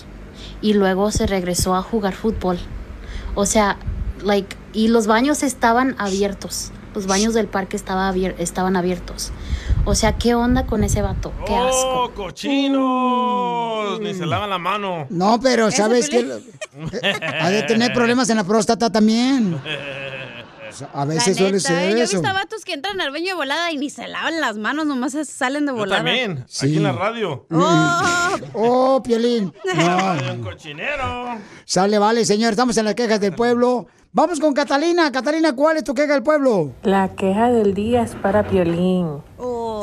[0.63, 2.59] y luego se regresó a jugar fútbol.
[3.35, 3.77] O sea,
[4.25, 6.71] like y los baños estaban abiertos.
[6.95, 9.33] Los baños del parque estaba abier- estaban abiertos.
[9.87, 11.33] O sea, ¿qué onda con ese vato?
[11.47, 12.05] Qué asco.
[12.05, 14.01] ¡Oh, cochinos!
[14.01, 15.07] Ni se lavan la mano.
[15.11, 16.27] No, pero ¿sabes qué?
[17.41, 19.59] Ha de tener problemas en la próstata también.
[20.95, 21.91] A veces La suele ser ¿eh?
[21.93, 22.21] Yo he eso.
[22.21, 25.17] visto vatos que entran al baño de volada y ni se lavan las manos, nomás
[25.29, 26.05] salen de Yo volada.
[26.05, 26.67] también, Sí.
[26.67, 27.47] aquí en la radio.
[27.51, 28.01] Oh.
[28.55, 29.53] Oh, Piolín.
[29.77, 30.33] No.
[30.35, 31.37] Un cochinero.
[31.65, 32.51] Sale, vale, señor.
[32.53, 33.87] Estamos en las quejas del pueblo.
[34.13, 35.11] Vamos con Catalina.
[35.11, 36.73] Catalina, ¿cuál es tu queja del pueblo?
[36.83, 39.23] La queja del día es para Piolín.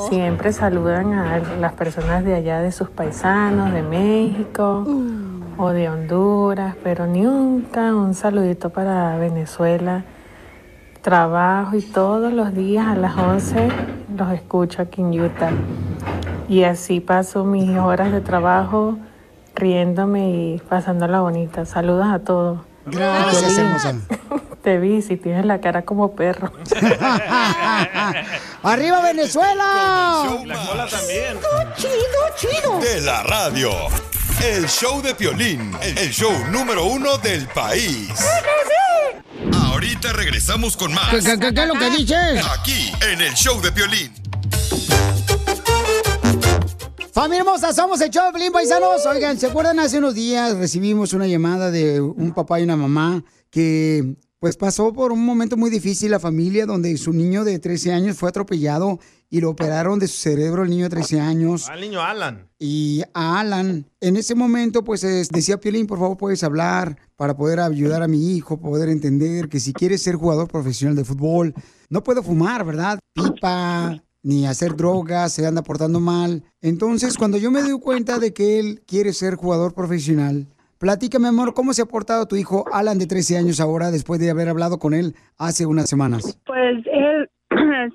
[0.10, 4.86] Siempre saludan a las personas de allá, de sus paisanos, de México
[5.58, 10.06] o de Honduras, pero nunca un saludito para Venezuela.
[11.02, 13.70] Trabajo y todos los días a las 11
[14.18, 15.52] los escucho aquí en Utah.
[16.50, 18.98] Y así paso mis horas de trabajo
[19.56, 21.66] riéndome y pasándola bonita.
[21.66, 22.60] Saludos a todos.
[22.86, 23.96] Gracias, hermosa.
[24.64, 26.52] Te vi, si tienes la cara como perro.
[28.64, 30.24] ¡Arriba Venezuela!
[30.46, 31.38] La cola también.
[31.78, 31.94] Chido,
[32.36, 32.80] chido.
[32.80, 33.72] De la radio.
[34.44, 38.10] El show de Piolín, el show número uno del país.
[39.64, 41.10] Ahorita regresamos con más.
[41.10, 42.46] ¿Qué, qué, qué, es lo que dices?
[42.60, 44.12] Aquí, en el show de Piolín.
[47.14, 49.06] Familia hermosa, somos el show de Pelín Paisanos.
[49.06, 49.80] Oigan, ¿se acuerdan?
[49.80, 54.94] Hace unos días recibimos una llamada de un papá y una mamá que pues pasó
[54.94, 59.00] por un momento muy difícil la familia donde su niño de 13 años fue atropellado
[59.30, 61.70] y lo operaron de su cerebro el niño de 13 años.
[61.70, 62.48] Al niño Alan.
[62.58, 67.36] Y a Alan, en ese momento, pues es- decía Piolín, por favor, puedes hablar para
[67.38, 71.54] poder ayudar a mi hijo, poder entender que si quieres ser jugador profesional de fútbol,
[71.90, 73.00] no puedo fumar, ¿verdad?
[73.14, 76.44] Pipa, ni hacer drogas, se anda portando mal.
[76.62, 81.54] Entonces, cuando yo me doy cuenta de que él quiere ser jugador profesional, platícame, amor,
[81.54, 84.80] ¿cómo se ha portado tu hijo Alan de 13 años ahora después de haber hablado
[84.80, 86.38] con él hace unas semanas?
[86.46, 87.30] Pues él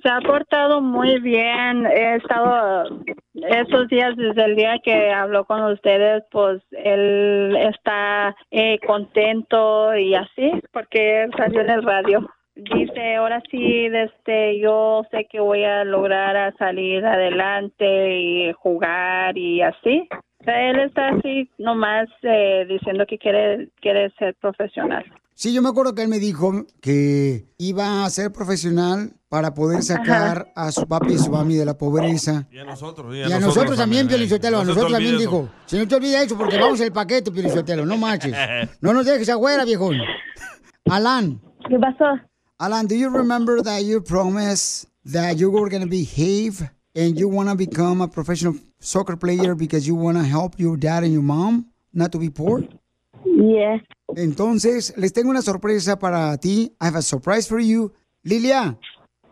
[0.02, 1.86] se ha portado muy bien.
[1.86, 3.00] He estado
[3.34, 10.14] esos días desde el día que habló con ustedes, pues él está eh, contento y
[10.14, 12.30] así, porque él salió en el radio.
[12.56, 19.36] Dice, ahora sí, este, yo sé que voy a lograr a salir adelante y jugar
[19.36, 20.08] y así.
[20.46, 25.04] Él está así nomás eh, diciendo que quiere, quiere ser profesional.
[25.36, 29.82] Sí, yo me acuerdo que él me dijo que iba a ser profesional para poder
[29.82, 32.46] sacar a su papi y su mami de la pobreza.
[32.52, 33.12] Y a nosotros.
[33.14, 35.20] Y a nosotros también, Piolichotelo, a No se te nosotros también eso.
[35.20, 35.48] dijo.
[35.66, 38.32] Si no te olvides eso, porque vamos el paquete, Piolichotelo, no manches.
[38.80, 39.96] No nos dejes afuera, viejón.
[40.88, 41.40] Alan.
[41.68, 42.20] ¿Qué pasó?
[42.58, 47.28] Alan, do you remember that you promised that you were going to behave and you
[47.28, 51.12] want to become a professional soccer player because you want to help your dad and
[51.12, 52.62] your mom not to be poor?
[53.24, 53.82] Yeah.
[54.16, 56.72] Entonces, les tengo una sorpresa para ti.
[56.80, 57.92] I have a surprise for you.
[58.22, 58.78] Lilia.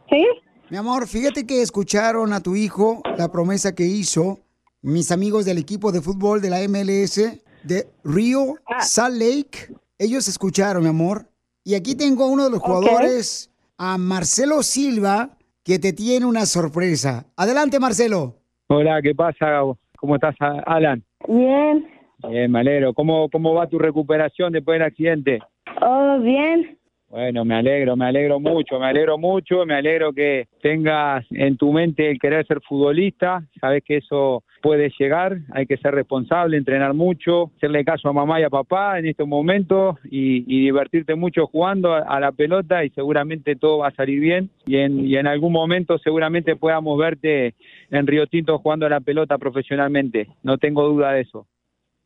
[0.09, 0.27] ¿Sí?
[0.71, 4.39] Mi amor, fíjate que escucharon a tu hijo la promesa que hizo
[4.81, 9.75] mis amigos del equipo de fútbol de la MLS de Rio Salt Lake.
[9.99, 11.27] Ellos escucharon, mi amor.
[11.65, 16.47] Y aquí tengo a uno de los jugadores, a Marcelo Silva, que te tiene una
[16.47, 17.27] sorpresa.
[17.37, 18.35] Adelante, Marcelo.
[18.69, 19.61] Hola, ¿qué pasa?
[19.99, 20.35] ¿Cómo estás,
[20.67, 21.05] Alan?
[21.29, 21.87] Bien.
[22.29, 22.95] Bien, me alegro.
[22.95, 25.41] ¿Cómo, ¿Cómo va tu recuperación después del accidente?
[25.81, 26.79] Oh, bien.
[27.13, 31.71] Bueno, me alegro, me alegro mucho, me alegro mucho, me alegro que tengas en tu
[31.71, 36.95] mente el querer ser futbolista, sabes que eso puede llegar, hay que ser responsable, entrenar
[36.95, 41.47] mucho, hacerle caso a mamá y a papá en estos momentos y, y divertirte mucho
[41.49, 45.17] jugando a, a la pelota y seguramente todo va a salir bien y en, y
[45.17, 47.53] en algún momento seguramente podamos verte
[47.91, 51.47] en Río Tinto jugando a la pelota profesionalmente, no tengo duda de eso.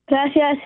[0.06, 0.58] Gracias.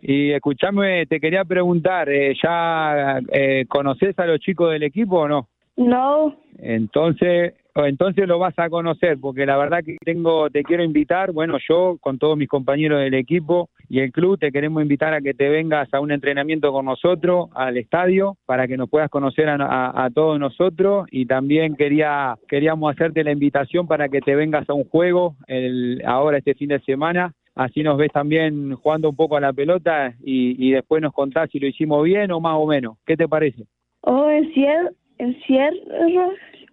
[0.00, 5.28] Y escuchame, te quería preguntar, eh, ¿ya eh, conoces a los chicos del equipo o
[5.28, 5.48] no?
[5.76, 6.34] No.
[6.58, 11.56] Entonces, entonces lo vas a conocer, porque la verdad que tengo, te quiero invitar, bueno,
[11.68, 15.34] yo con todos mis compañeros del equipo y el club te queremos invitar a que
[15.34, 19.54] te vengas a un entrenamiento con nosotros al estadio para que nos puedas conocer a,
[19.54, 24.68] a- a todos nosotros y también quería queríamos hacerte la invitación para que te vengas
[24.68, 27.32] a un juego el, ahora este fin de semana.
[27.54, 31.50] Así nos ves también jugando un poco a la pelota y, y después nos contás
[31.50, 32.96] si lo hicimos bien o más o menos.
[33.04, 33.66] ¿Qué te parece?
[34.02, 34.96] Oh, ¿en cierto?
[35.18, 35.90] ¿En cierto?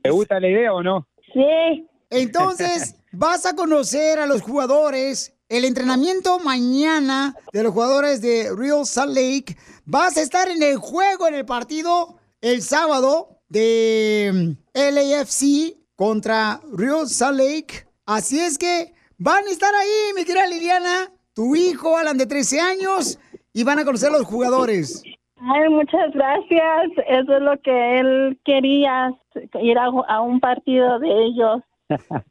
[0.02, 1.08] ¿Te gusta la idea o no?
[1.34, 1.86] Sí.
[2.10, 5.36] Entonces, vas a conocer a los jugadores.
[5.50, 9.56] El entrenamiento mañana de los jugadores de Real Salt Lake.
[9.86, 16.62] Vas a estar en el juego, en el partido, el sábado de mm, LAFC contra
[16.72, 17.88] Real Salt Lake.
[18.06, 22.60] Así es que van a estar ahí, mi querida Liliana, tu hijo Alan de 13
[22.60, 23.20] años,
[23.54, 25.04] y van a conocer a los jugadores.
[25.42, 26.92] Ay, muchas gracias.
[27.08, 29.14] Eso es lo que él quería,
[29.62, 31.62] ir a, a un partido de ellos.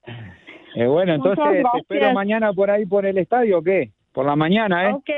[0.75, 3.91] Eh, bueno, entonces te espero mañana por ahí por el estadio, ¿o qué?
[4.13, 4.93] Por la mañana, ¿eh?
[4.93, 5.11] Ok.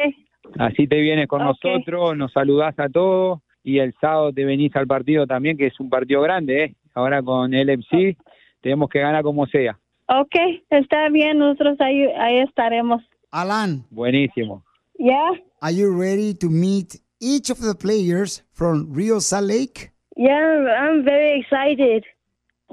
[0.59, 4.87] Así te vienes con nosotros, nos saludás a todos y el sábado te venís al
[4.87, 6.75] partido también, que es un partido grande, ¿eh?
[6.95, 8.17] Ahora con el MC
[8.63, 9.80] tenemos que ganar como sea.
[10.13, 10.35] Ok,
[10.71, 11.39] está bien.
[11.39, 13.01] Nosotros ahí, ahí estaremos.
[13.31, 13.85] Alan.
[13.91, 14.65] Buenísimo.
[14.99, 15.31] ¿Ya?
[15.61, 19.93] Are you ready to meet each of the players from Rio Salt Lake?
[20.17, 22.05] Yeah, I'm very excited.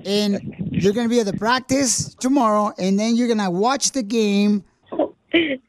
[0.03, 3.91] And you're going to be at the practice tomorrow, and then you're going to watch
[3.91, 4.63] the game.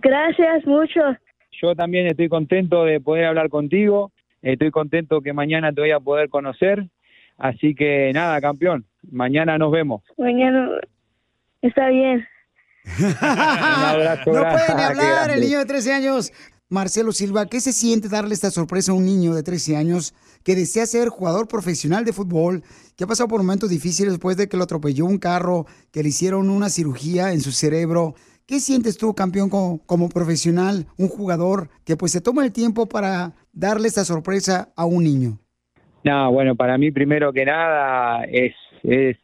[0.00, 1.16] Gracias mucho.
[1.60, 4.12] Yo también estoy contento de poder hablar contigo.
[4.42, 6.86] Estoy contento que mañana te voy a poder conocer.
[7.36, 8.84] Así que nada, campeón.
[9.10, 10.02] Mañana nos vemos.
[10.16, 10.70] Mañana
[11.66, 12.26] está bien.
[13.20, 16.32] abrazo no puede ni hablar el niño de 13 años.
[16.68, 20.56] Marcelo Silva, ¿qué se siente darle esta sorpresa a un niño de 13 años que
[20.56, 22.64] desea ser jugador profesional de fútbol,
[22.96, 26.08] que ha pasado por momentos difíciles después de que lo atropelló un carro, que le
[26.08, 28.14] hicieron una cirugía en su cerebro?
[28.46, 32.86] ¿Qué sientes tú, campeón, como, como profesional, un jugador que pues se toma el tiempo
[32.86, 35.38] para darle esta sorpresa a un niño?
[36.02, 39.16] No, bueno, para mí primero que nada es, es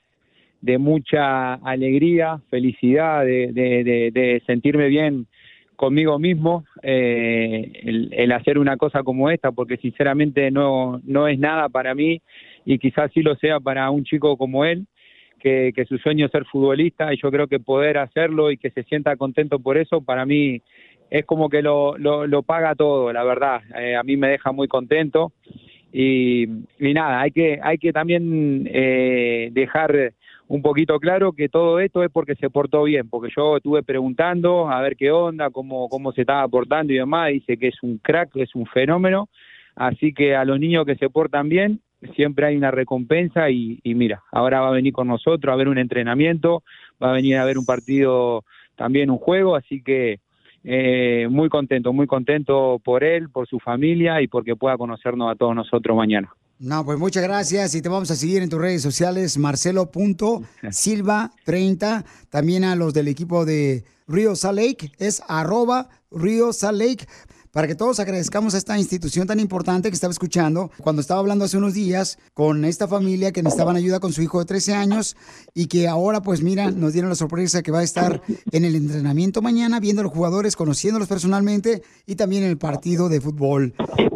[0.63, 5.27] de mucha alegría, felicidad, de, de- de- de sentirme bien
[5.77, 11.39] conmigo mismo, eh, el, el hacer una cosa como esta, porque sinceramente no, no es
[11.39, 12.23] nada para mí
[12.65, 14.87] y quizás sí lo sea para un chico como él,
[15.41, 18.85] que, su sueño es ser futbolista y yo creo que poder hacerlo y que se
[18.85, 20.63] sienta contento por eso, para mí
[21.11, 23.61] es como que lo, lo, lo paga todo, la verdad.
[23.77, 25.33] Eh, a mí me deja muy contento
[25.93, 26.45] y,
[26.79, 30.15] y nada, hay que, hay que también eh, dejar
[30.49, 34.71] un poquito claro que todo esto es porque se portó bien, porque yo estuve preguntando
[34.71, 37.99] a ver qué onda, cómo, cómo se estaba portando y demás, dice que es un
[37.99, 39.29] crack, es un fenómeno,
[39.77, 41.81] así que a los niños que se portan bien
[42.17, 45.69] siempre hay una recompensa y, y mira, ahora va a venir con nosotros a ver
[45.69, 46.63] un entrenamiento,
[47.03, 48.45] va a venir a ver un partido,
[48.77, 50.21] también un juego, así que
[50.65, 55.35] eh, muy contento, muy contento por él, por su familia y porque pueda conocernos a
[55.35, 56.31] todos nosotros mañana.
[56.59, 62.05] No, pues muchas gracias y te vamos a seguir en tus redes sociales, marcelo.silva30.
[62.31, 67.07] También a los del equipo de Rio Salt Lake, es arroba Rio Salt Lake.
[67.53, 71.45] Para que todos agradezcamos a esta institución tan importante que estaba escuchando cuando estaba hablando
[71.45, 75.17] hace unos días con esta familia que necesitaban ayuda con su hijo de 13 años
[75.55, 78.23] y que ahora pues mira, nos dieron la sorpresa que va a estar
[78.53, 83.11] en el entrenamiento mañana viendo a los jugadores, conociéndolos personalmente y también en el partido
[83.11, 83.75] de fútbol.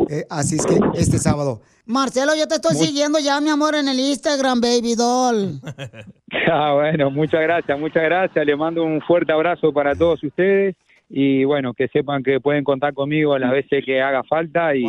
[0.08, 1.60] Eh, así es que este sábado.
[1.84, 5.60] Marcelo, yo te estoy siguiendo ya, mi amor, en el Instagram, baby doll.
[6.48, 8.46] Ah, bueno, muchas gracias, muchas gracias.
[8.46, 10.76] Le mando un fuerte abrazo para todos ustedes
[11.08, 14.86] y bueno, que sepan que pueden contar conmigo las veces que haga falta y,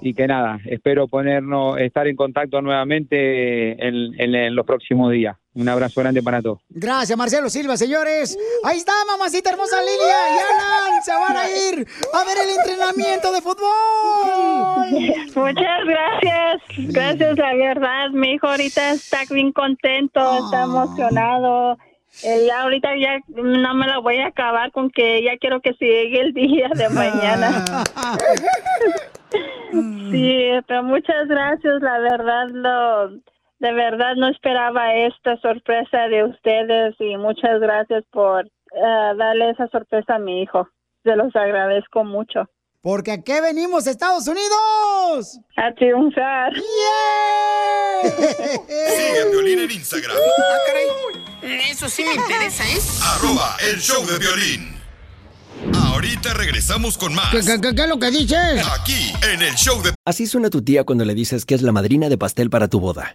[0.00, 5.36] y que nada, espero ponernos, estar en contacto nuevamente en, en- en los próximos días.
[5.54, 6.60] Un abrazo grande para todos.
[6.68, 8.38] Gracias, Marcelo Silva, señores.
[8.64, 11.02] Ahí está, mamacita hermosa Lilia y Alan.
[11.02, 15.14] Se van a ir a ver el entrenamiento de fútbol.
[15.34, 16.62] Muchas gracias,
[16.92, 21.78] gracias, la verdad, mi hijo ahorita está bien contento, está emocionado.
[22.22, 25.74] Eh, ya ahorita ya no me la voy a acabar con que ya quiero que
[25.74, 27.64] se llegue el día de mañana.
[30.10, 33.10] sí, pero muchas gracias, la verdad, lo,
[33.60, 39.68] de verdad no esperaba esta sorpresa de ustedes y muchas gracias por eh, darle esa
[39.68, 40.68] sorpresa a mi hijo.
[41.04, 42.48] Se los agradezco mucho.
[42.82, 45.38] Porque aquí venimos, Estados Unidos.
[45.56, 46.50] A triunfar.
[48.02, 50.16] Sigue a Violín en Instagram.
[51.70, 52.78] Eso sí me interesa, ¿eh?
[53.02, 54.76] Arroba el show de violín.
[55.74, 57.30] Ahorita regresamos con más.
[57.30, 58.66] ¿Qué, qué, qué- qué es lo que dices?
[58.80, 61.72] Aquí, en el show de Así suena tu tía cuando le dices que es la
[61.72, 63.14] madrina de pastel para tu boda.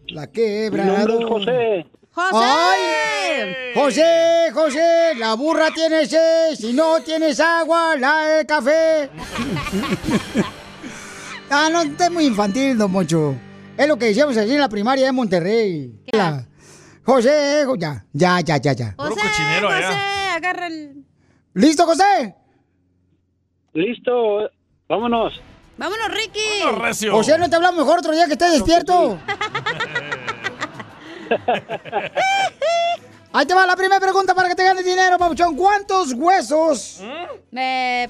[0.07, 0.83] La quebra.
[0.83, 1.85] Mi nombre es José.
[2.13, 2.45] ¡José!
[2.45, 3.55] ¡Ay!
[3.73, 9.09] José, José, la burra tiene sed, si no tienes agua, la de café.
[11.49, 13.35] ah, no, usted es muy infantil, don Mocho.
[13.77, 15.93] Es lo que decíamos allí en la primaria de Monterrey.
[16.11, 16.45] La-
[17.03, 18.93] José, jo- ya, ya, ya, ya, ya.
[18.97, 19.43] José, José,
[20.35, 21.05] agarra el...
[21.53, 22.35] ¿Listo, José?
[23.73, 24.49] Listo,
[24.87, 25.41] vámonos.
[25.77, 27.07] Vámonos, Ricky.
[27.09, 29.17] José, ¿no te hablamos mejor otro día que estés despierto?
[33.33, 35.55] Ahí te va la primera pregunta para que te ganes dinero, papuchón.
[35.55, 36.99] ¿Cuántos huesos
[37.53, 38.09] Eh,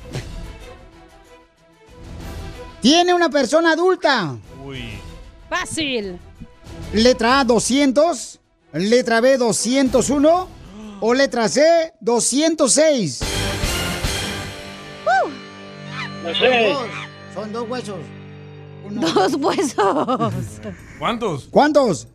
[2.81, 4.35] tiene una persona adulta?
[5.49, 6.17] fácil.
[6.93, 8.39] Letra A, 200.
[8.73, 10.47] Letra B, 201.
[11.01, 13.19] O letra C, 206.
[16.23, 16.75] No sé.
[17.33, 17.97] Son dos huesos.
[18.89, 20.43] Dos huesos.
[20.99, 21.47] ¿Cuántos?
[21.49, 22.07] ¿Cuántos?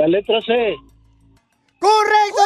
[0.00, 0.74] La letra C.
[1.78, 2.40] ¡Correcto!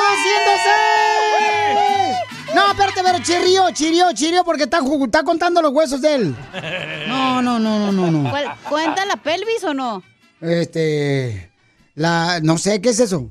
[1.39, 2.53] ¡206!
[2.53, 6.37] No, espérate, pero chirrió, chirrió, chirrió porque está, está contando los huesos de él.
[7.07, 8.29] No, no, no, no, no, no.
[8.29, 10.03] ¿Cuál- ¿Cuenta la pelvis o no?
[10.41, 11.53] Este.
[11.95, 12.41] La.
[12.43, 13.31] No sé, ¿qué es eso?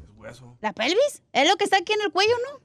[0.61, 1.21] ¿La pelvis?
[1.33, 2.61] ¿Es lo que está aquí en el cuello, no?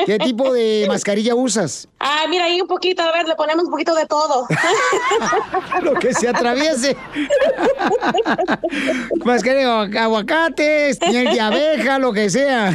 [0.06, 1.88] ¿Qué tipo de mascarilla usas?
[2.00, 4.46] Ah, mira ahí un poquito, a ver, le ponemos un poquito de todo.
[5.82, 6.98] Lo que se atraviese.
[9.24, 12.72] Mascarilla de aguacates, miel de abeja, lo que sea.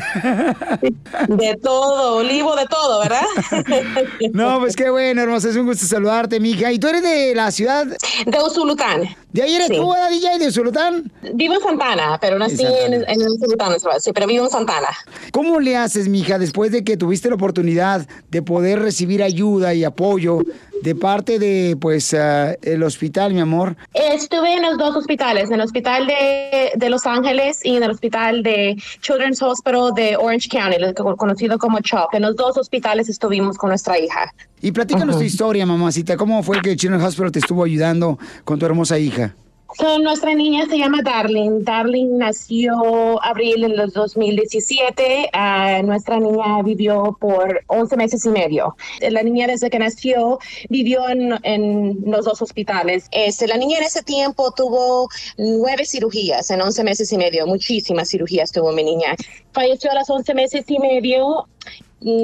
[1.29, 3.23] De todo, olivo, de todo, ¿verdad?
[4.33, 6.73] No, pues qué bueno, hermosa, es un gusto saludarte, mija.
[6.73, 7.87] ¿Y tú eres de la ciudad?
[7.87, 9.03] De Usulután.
[9.33, 9.77] ¿De ahí eres Sí.
[9.77, 11.11] tú, ¿verdad, DJ, de Usulután?
[11.35, 14.89] Vivo en Santana, pero nací en, en Usulután, sí, pero vivo en Santana.
[15.33, 19.85] ¿Cómo le haces, mija, después de que tuviste la oportunidad de poder recibir ayuda y
[19.85, 20.41] apoyo
[20.83, 23.77] de parte de, pues, ah, el hospital, mi amor?
[23.95, 27.91] Estuve en los dos hospitales, en el hospital de, de Los Ángeles y en el
[27.91, 30.77] hospital de Children's Hospital de Orange County,
[31.17, 32.15] conocido como CHOP.
[32.15, 34.33] En los dos hospitales estuvimos con nuestra hija.
[34.61, 36.17] Y platícanos tu historia, mamacita.
[36.17, 39.35] ¿Cómo fue que Children's Hospital te estuvo ayudando con tu hermosa hija?
[39.79, 41.65] So, nuestra niña se llama Darling.
[41.65, 45.31] Darling nació abril del 2017.
[45.33, 48.77] Ah, nuestra niña vivió por 11 meses y medio.
[49.01, 53.07] La niña desde que nació vivió en, en los dos hospitales.
[53.13, 55.09] Este, la niña en ese tiempo tuvo
[55.39, 57.47] nueve cirugías en 11 meses y medio.
[57.47, 59.15] Muchísimas cirugías tuvo mi niña.
[59.53, 61.49] Falleció a las 11 meses y medio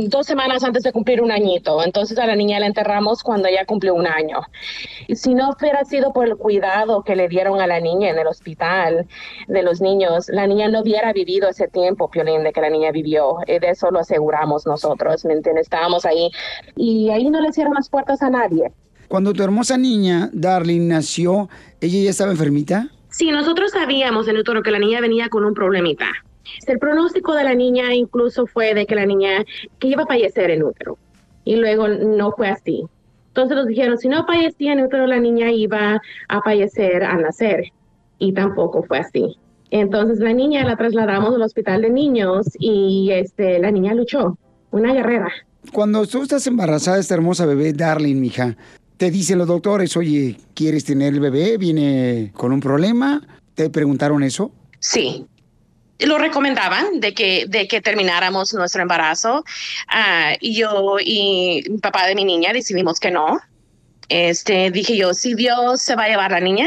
[0.08, 1.82] dos semanas antes de cumplir un añito.
[1.82, 4.40] Entonces a la niña la enterramos cuando ella cumplió un año.
[5.06, 8.18] Y si no fuera sido por el cuidado que le dieron a la niña en
[8.18, 9.06] el hospital
[9.46, 12.90] de los niños, la niña no hubiera vivido ese tiempo, Piolín, de que la niña
[12.92, 13.38] vivió.
[13.46, 15.62] Eh, De eso lo aseguramos nosotros, ¿me entiendes?
[15.62, 16.30] Estábamos ahí
[16.76, 18.72] y ahí no le cierran las puertas a nadie.
[19.08, 21.48] Cuando tu hermosa niña, Darling, nació,
[21.80, 22.88] ¿ella ya estaba enfermita?
[23.10, 26.06] Sí, nosotros sabíamos en el toro que la niña venía con un problemita.
[26.66, 29.44] El pronóstico de la niña incluso fue de que la niña
[29.78, 30.98] que iba a fallecer en útero
[31.44, 32.84] y luego no fue así.
[33.28, 37.72] Entonces nos dijeron, si no fallecía en útero, la niña iba a fallecer al nacer
[38.18, 39.36] y tampoco fue así.
[39.70, 44.36] Entonces la niña la trasladamos al hospital de niños y este, la niña luchó,
[44.70, 45.30] una guerrera.
[45.72, 48.56] Cuando tú estás embarazada de esta hermosa bebé, Darling, mija,
[48.96, 51.56] te dicen los doctores, oye, ¿quieres tener el bebé?
[51.58, 53.22] ¿Viene con un problema?
[53.54, 54.50] ¿Te preguntaron eso?
[54.80, 55.26] Sí.
[56.00, 59.44] Lo recomendaban de que, de que termináramos nuestro embarazo.
[59.88, 63.40] Ah, y yo y papá de mi niña decidimos que no.
[64.08, 66.66] Este, dije yo, si Dios se va a llevar la niña,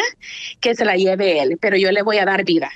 [0.59, 2.71] que se la lleve él, pero yo le voy a dar vida.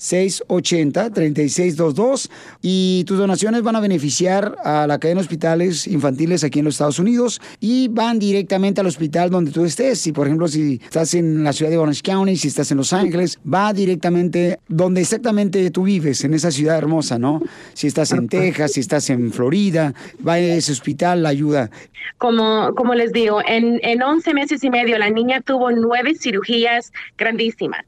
[0.03, 2.29] 1-800-680-3622.
[2.61, 6.75] Y tus donaciones van a beneficiar a la cadena de hospitales infantiles aquí en los
[6.75, 10.01] Estados Unidos y van directamente al hospital donde tú estés.
[10.01, 12.93] Si, por ejemplo, si estás en la ciudad de Orange County, si estás en Los
[12.93, 17.41] Ángeles, va directamente donde exactamente tú vives, en esa ciudad hermosa, ¿no?
[17.75, 19.95] Si estás en Texas, si estás en Florida,
[20.27, 21.71] va a ese hospital, la ayuda.
[22.19, 26.93] Como, como les digo, en, en 11 meses y medio la niña tuvo nueve cirugías
[27.17, 27.85] grandísimas.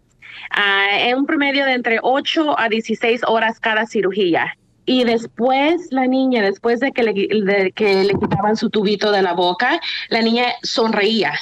[0.56, 4.56] Ah, en un promedio de entre 8 a 16 horas cada cirugía.
[4.86, 9.22] Y después la niña, después de que le, de que le quitaban su tubito de
[9.22, 9.80] la boca,
[10.10, 11.32] la niña sonreía.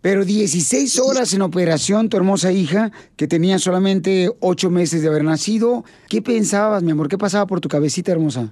[0.00, 5.24] Pero 16 horas en operación, tu hermosa hija, que tenía solamente 8 meses de haber
[5.24, 5.84] nacido.
[6.08, 7.08] ¿Qué pensabas, mi amor?
[7.08, 8.50] ¿Qué pasaba por tu cabecita hermosa?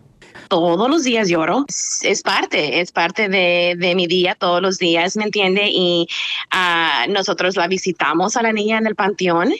[0.49, 1.64] Todos los días lloro.
[1.68, 5.68] Es, parte, es parte de, mi día todos los días, ¿me entiende?
[5.70, 6.09] Y
[6.53, 9.53] uh, nosotros la visitamos a la niña en el panteón.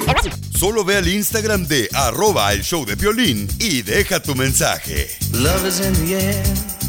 [0.57, 5.09] Solo ve al Instagram de arroba el show de violín y deja tu mensaje.
[5.89, 6.88] in the air.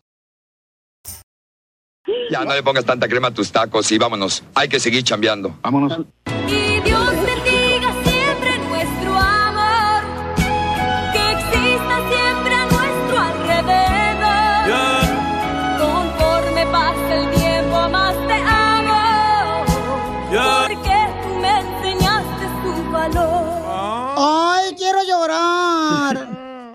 [2.31, 4.41] Ya no le pongas tanta crema a tus tacos y vámonos.
[4.55, 5.53] Hay que seguir chambeando.
[5.61, 5.99] Vámonos.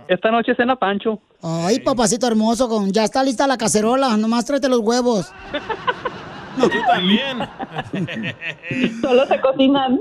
[0.08, 1.20] Esta noche cena Pancho.
[1.42, 5.32] Ay, papacito hermoso, con ya está lista la cacerola, nomás tráete los huevos.
[6.60, 7.38] Tú también.
[9.02, 10.00] Solo se cocinan.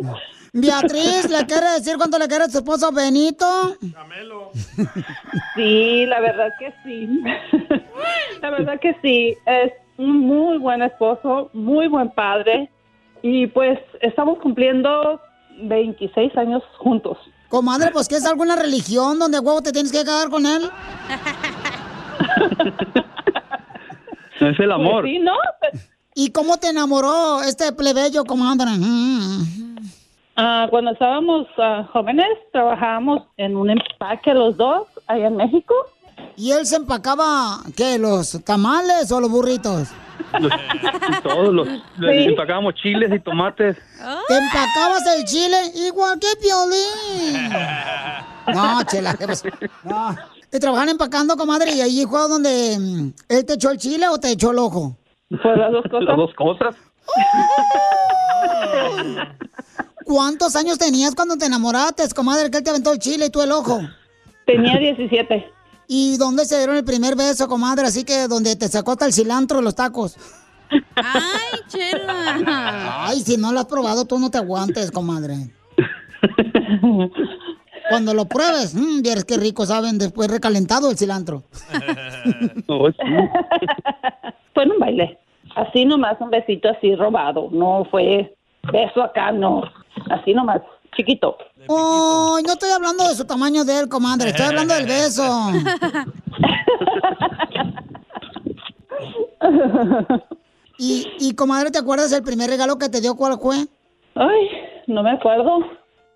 [0.53, 3.45] Beatriz, ¿le quiere decir cuánto le quiere a su esposo Benito?
[5.56, 7.08] Sí, la verdad que sí.
[8.41, 9.36] La verdad que sí.
[9.45, 12.70] Es un muy buen esposo, muy buen padre.
[13.22, 15.20] Y pues estamos cumpliendo
[15.62, 17.18] 26 años juntos.
[17.56, 20.70] Comadre, pues ¿qué es alguna religión donde huevo te tienes que quedar con él?
[24.41, 25.03] Es el amor.
[25.03, 25.32] Pues sí, ¿no?
[26.14, 28.72] ¿Y cómo te enamoró este plebeyo, comadre?
[30.36, 35.74] Ah, cuando estábamos ah, jóvenes, trabajábamos en un empaque los dos, allá en México.
[36.36, 39.88] ¿Y él se empacaba, qué, los tamales o los burritos?
[41.24, 41.68] Todos los.
[41.99, 43.78] empacábamos chiles y tomates.
[44.28, 47.49] ¿Te empacabas el chile igual que Piolín?
[48.53, 49.47] No, chela, ¿qué pasó?
[49.84, 50.16] No.
[50.49, 51.74] ¿Te trabajan empacando, comadre?
[51.74, 54.95] ¿Y ahí fue donde mm, él te echó el chile o te echó el ojo?
[55.30, 56.07] Pues las dos cosas.
[56.07, 56.76] Las dos cosas.
[60.05, 63.41] ¿Cuántos años tenías cuando te enamoraste, comadre, que él te aventó el chile y tú
[63.41, 63.82] el ojo?
[64.45, 65.51] Tenía 17.
[65.88, 67.86] ¿Y dónde se dieron el primer beso, comadre?
[67.86, 70.17] Así que donde te sacó hasta el cilantro de los tacos.
[70.95, 73.05] Ay, chela.
[73.07, 75.51] Ay, si no lo has probado, tú no te aguantes, comadre.
[77.89, 81.43] Cuando lo pruebes, mmm, vieres qué rico saben después recalentado el cilantro.
[82.67, 82.97] Oh, sí.
[84.55, 85.19] Fue en un baile.
[85.55, 87.49] Así nomás, un besito así robado.
[87.51, 88.36] No fue
[88.71, 89.61] beso acá, no.
[90.09, 90.61] Así nomás,
[90.96, 91.38] chiquito.
[91.68, 94.30] Oh, no estoy hablando de su tamaño de él, comadre.
[94.30, 95.24] Estoy hablando del beso.
[100.78, 103.56] Y, y comadre, ¿te acuerdas el primer regalo que te dio cuál fue?
[104.16, 104.50] Ay,
[104.88, 105.60] no me acuerdo.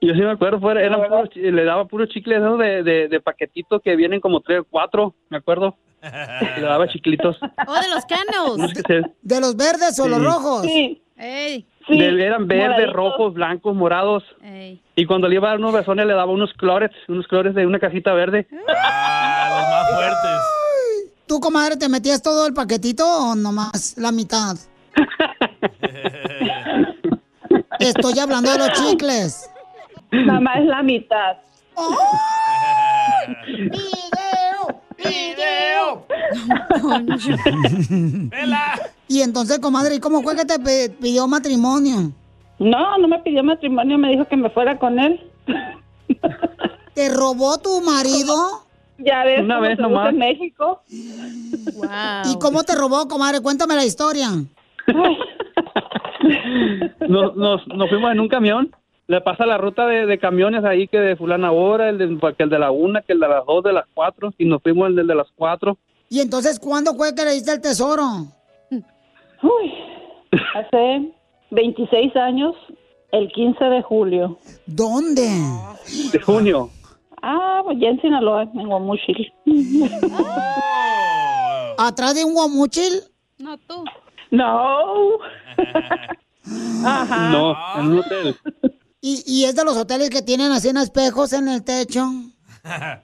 [0.01, 3.07] Yo sí me acuerdo, fue, eran puros chi- le daba puro chicle esos de, de,
[3.07, 5.75] de paquetito que vienen como tres o cuatro, me acuerdo.
[6.01, 7.37] Y le daba chiclitos.
[7.67, 8.71] Oh, de los canos.
[8.85, 10.63] Se- ¿De los verdes o los rojos?
[10.63, 11.01] Sí.
[11.17, 11.65] Ey.
[11.97, 14.23] De- eran verdes, rojos, blancos, morados.
[14.43, 14.79] Ey.
[14.95, 17.65] Y cuando le iba a dar unos besones le daba unos clores, unos clores de
[17.65, 18.47] una cajita verde.
[18.67, 20.41] Ah, los más fuertes.
[21.27, 24.55] ¿Tú, comadre, te metías todo el paquetito o nomás la mitad?
[27.79, 29.49] Estoy hablando de los chicles.
[30.11, 31.37] Nada más la mitad.
[33.47, 34.81] ¡Video!
[34.97, 36.05] ¡Video!
[39.09, 40.59] Y entonces, comadre, ¿y cómo fue que te
[40.91, 42.11] pidió matrimonio?
[42.59, 45.19] No, no me pidió matrimonio, me dijo que me fuera con él.
[46.93, 48.35] ¿Te robó tu marido?
[48.99, 50.09] Ya ves Una vez nomás.
[50.09, 50.81] en México.
[50.89, 53.41] ¿Y cómo te robó, comadre?
[53.41, 54.29] Cuéntame la historia.
[57.07, 58.75] Nos, nos, nos fuimos en un camión.
[59.07, 62.43] Le pasa la ruta de, de camiones ahí que de fulana hora, el de, que
[62.43, 64.33] el de la una, que el de las dos, de las cuatro.
[64.37, 65.77] Y nos fuimos el de las cuatro.
[66.09, 68.27] ¿Y entonces cuándo fue que le diste el tesoro?
[69.41, 69.73] Uy,
[70.55, 71.11] hace
[71.51, 72.55] 26 años,
[73.11, 74.37] el 15 de julio.
[74.65, 75.27] ¿Dónde?
[76.11, 76.69] De junio.
[77.21, 79.33] Ah, pues ya en Sinaloa, en Guamuchil.
[81.77, 83.01] ¿Atrás de un guamuchil?
[83.39, 83.83] No, tú.
[84.31, 85.17] No.
[86.85, 87.29] Ajá.
[87.29, 88.35] No, en un hotel.
[89.01, 92.05] ¿Y, y es de los hoteles que tienen así en espejos en el techo?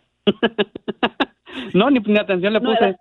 [1.73, 2.91] No, ni, ni atención le puse.
[2.91, 2.97] No,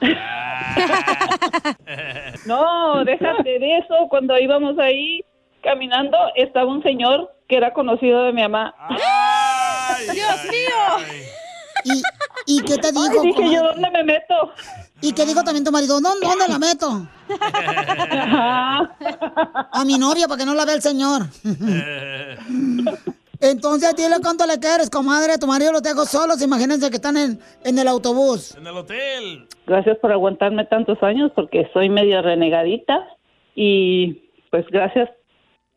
[3.04, 3.94] déjate de eso.
[4.08, 5.24] Cuando íbamos ahí
[5.62, 8.74] caminando, estaba un señor que era conocido de mi mamá.
[10.12, 11.06] ¡Dios mío!
[11.84, 12.02] ¿Y,
[12.46, 13.04] y qué te dijo?
[13.04, 13.56] Ay, dije comadre?
[13.56, 14.52] yo, ¿dónde me meto?
[15.00, 16.00] ¿Y qué dijo también tu marido?
[16.00, 17.06] ¿Dónde, dónde la meto?
[19.72, 21.22] A mi novia para que no la vea el señor.
[23.40, 25.38] Entonces dile cuánto le quieres, comadre.
[25.38, 26.42] Tu marido los dejo solos.
[26.42, 28.56] Imagínense que están en, en el autobús.
[28.56, 29.46] En el hotel.
[29.66, 33.06] Gracias por aguantarme tantos años porque soy medio renegadita
[33.54, 35.08] y pues gracias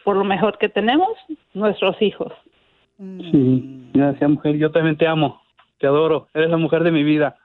[0.03, 1.09] por lo mejor que tenemos,
[1.53, 2.33] nuestros hijos.
[2.97, 4.57] Sí, gracias, mujer.
[4.57, 5.41] Yo también te amo.
[5.79, 6.27] Te adoro.
[6.33, 7.35] Eres la mujer de mi vida.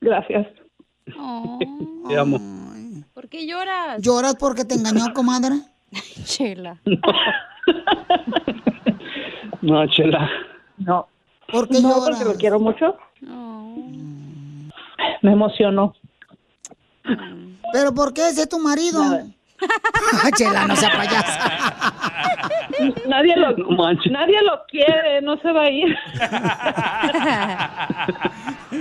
[0.00, 0.46] Gracias.
[2.08, 2.38] Te amo.
[3.14, 4.00] ¿Por qué lloras?
[4.02, 5.54] ¿Lloras porque te engañó, comadre?
[6.24, 6.80] Chela.
[6.84, 6.98] No,
[9.88, 10.30] chela.
[10.78, 11.08] No.
[11.50, 12.18] ¿Por qué no, lloras?
[12.18, 12.96] porque lo quiero mucho.
[15.22, 15.94] Me emocionó.
[17.72, 19.02] ¿Pero por qué ese es tu marido?
[20.36, 22.17] Chela, no sea payasa.
[23.08, 23.54] Nadie lo,
[24.10, 25.96] nadie lo quiere, no se va a ir.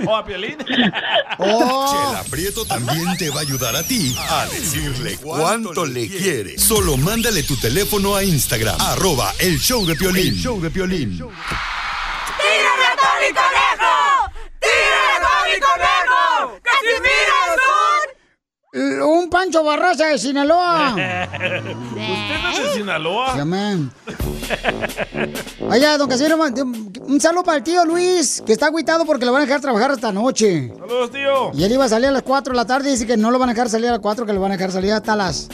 [0.06, 0.58] ¿O a Piolín?
[0.58, 6.58] Chela Prieto también te va a ayudar a ti a decirle cuánto le quiere.
[6.58, 10.28] Solo mándale tu teléfono a Instagram, arroba el show de Piolín.
[10.28, 11.18] El show de Piolín.
[11.18, 14.32] ¡Tírame a Tony Conejo!
[14.60, 16.60] ¡Tírame a Tony Conejo!
[16.62, 17.37] ¡Casimiro
[18.78, 20.90] Un Pancho Barraza de Sinaloa.
[20.94, 23.34] ¿Usted no es de Sinaloa?
[23.34, 23.92] Sí, amén.
[25.70, 29.42] Oiga, don Casimiro, un saludo para el tío Luis, que está agüitado porque lo van
[29.42, 30.72] a dejar trabajar hasta noche.
[30.78, 31.52] Saludos, tío.
[31.54, 33.32] Y él iba a salir a las 4 de la tarde y dice que no
[33.32, 35.16] lo van a dejar salir a las 4, que lo van a dejar salir hasta
[35.16, 35.50] las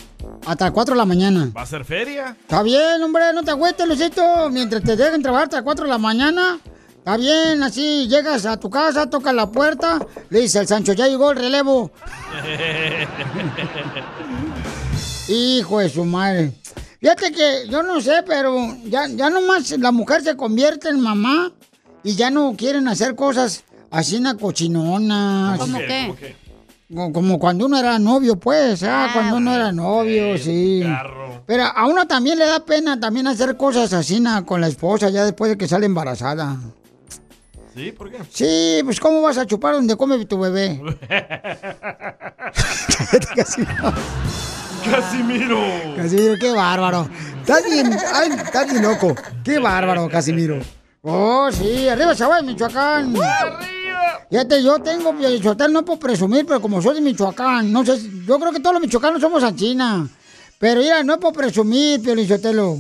[0.46, 1.52] hasta las 4 de la mañana.
[1.56, 2.36] ¿Va a ser feria?
[2.40, 4.50] Está bien, hombre, no te agüites, Luisito.
[4.50, 6.60] Mientras te dejen trabajar hasta las 4 de la mañana,
[7.04, 10.00] está bien, así llegas a tu casa, tocas la puerta,
[10.30, 11.92] le dice el Sancho, ya llegó el relevo.
[15.28, 16.54] Hijo de su madre.
[17.02, 21.52] Fíjate que yo no sé, pero ya, ya nomás la mujer se convierte en mamá
[22.06, 25.60] y ya no quieren hacer cosas así en cochinonas.
[25.60, 26.38] ¿Cómo qué?
[26.88, 30.84] Como, como cuando uno era novio, pues, ah, cuando uno era novio, sí.
[31.46, 35.10] Pero a uno también le da pena también hacer cosas así na, con la esposa
[35.10, 36.58] ya después de que sale embarazada.
[37.74, 37.92] ¿Sí?
[37.92, 38.20] ¿Por qué?
[38.32, 40.82] Sí, pues ¿cómo vas a chupar donde come tu bebé?
[44.92, 45.60] Casimiro.
[45.96, 47.10] Casimiro, qué bárbaro.
[47.40, 49.16] Estás bien, ay, estás bien loco.
[49.44, 50.60] Qué bárbaro, Casimiro.
[51.02, 53.14] Oh, sí, arriba Chavay, Michoacán.
[54.30, 58.40] Fíjate, yo tengo Piolichotel, no puedo presumir, pero como soy de Michoacán, no sé, yo
[58.40, 60.08] creo que todos los michoacanos somos China.
[60.58, 62.78] Pero mira, no puedo presumir, Piolichotelo.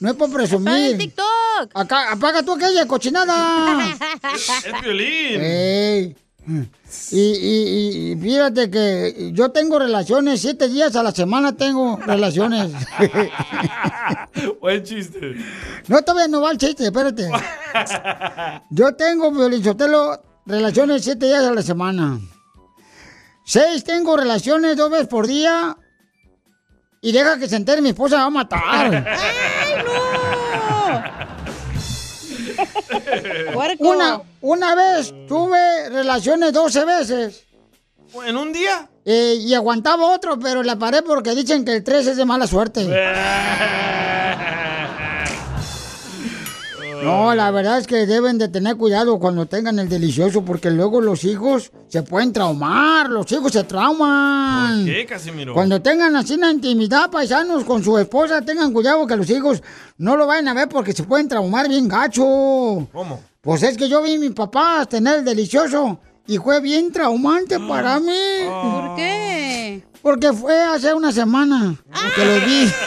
[0.00, 0.96] No es por presumir.
[0.96, 1.70] TikTok!
[1.74, 3.86] Acá, apaga tú aquella cochinada.
[4.34, 5.40] Es Piolín.
[5.40, 6.16] Ey.
[7.12, 12.72] Y, y, y fíjate que yo tengo relaciones, siete días a la semana tengo relaciones.
[14.60, 15.36] Buen chiste.
[15.86, 17.30] No, todavía no va el chiste, espérate.
[18.70, 22.18] Yo tengo, Violichotelo, relaciones siete días a la semana.
[23.44, 25.76] Seis tengo relaciones dos veces por día.
[27.00, 29.04] Y deja que se entere, mi esposa me va a matar.
[33.78, 37.44] Una, una vez tuve relaciones 12 veces.
[38.26, 38.88] ¿En un día?
[39.04, 42.46] Eh, y aguantaba otro, pero la paré porque dicen que el 3 es de mala
[42.46, 42.84] suerte.
[47.02, 51.00] No, la verdad es que deben de tener cuidado cuando tengan el delicioso porque luego
[51.00, 54.84] los hijos se pueden traumar, los hijos se trauman.
[54.84, 55.54] ¿Qué, Casimiro?
[55.54, 59.62] Cuando tengan así una intimidad, paisanos, con su esposa, tengan cuidado que los hijos
[59.98, 62.22] no lo vayan a ver porque se pueden traumar bien gacho.
[62.22, 63.22] ¿Cómo?
[63.40, 67.58] Pues es que yo vi a mis papás tener el delicioso y fue bien traumante
[67.58, 68.12] para mí.
[68.46, 69.82] ¿Por qué?
[70.02, 71.76] Porque fue hace una semana
[72.14, 72.70] que lo vi.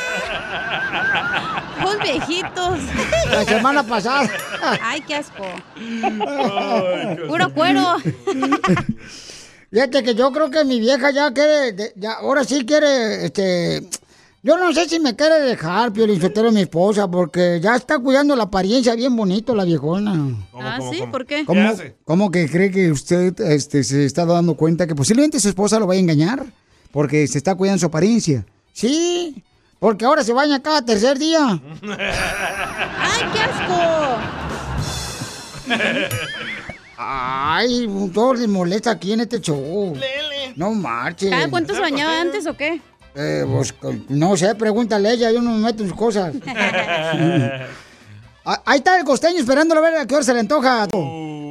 [1.83, 2.79] Los viejitos.
[3.33, 4.29] La semana pasada.
[4.81, 5.43] Ay, qué asco.
[7.27, 7.95] Puro cuero.
[9.71, 13.81] Fíjate que yo creo que mi vieja ya quiere, ya, ahora sí quiere, este,
[14.43, 18.43] yo no sé si me quiere dejar, Piolinsotero, mi esposa, porque ya está cuidando la
[18.43, 20.35] apariencia bien bonito la viejona.
[20.53, 21.01] Ah, ¿sí?
[21.09, 21.43] ¿Por qué?
[21.43, 21.71] ¿Cómo,
[22.05, 25.87] cómo que cree que usted este, se está dando cuenta que posiblemente su esposa lo
[25.87, 26.45] vaya a engañar?
[26.91, 28.45] Porque se está cuidando su apariencia.
[28.73, 29.43] Sí,
[29.83, 31.39] porque ahora se baña cada tercer día.
[33.01, 34.17] ¡Ay, qué asco!
[36.95, 39.93] Ay, todo les molesta aquí en este show.
[40.55, 41.29] No marches.
[41.29, 42.79] ¿Cada cuánto se bañaba antes o qué?
[43.13, 43.73] Eh, pues,
[44.07, 46.33] no sé, pregúntale a ella, yo no me meto en sus cosas.
[48.45, 50.85] Ah, Ahí está el costeño esperándolo a ver a qué hora se le antoja.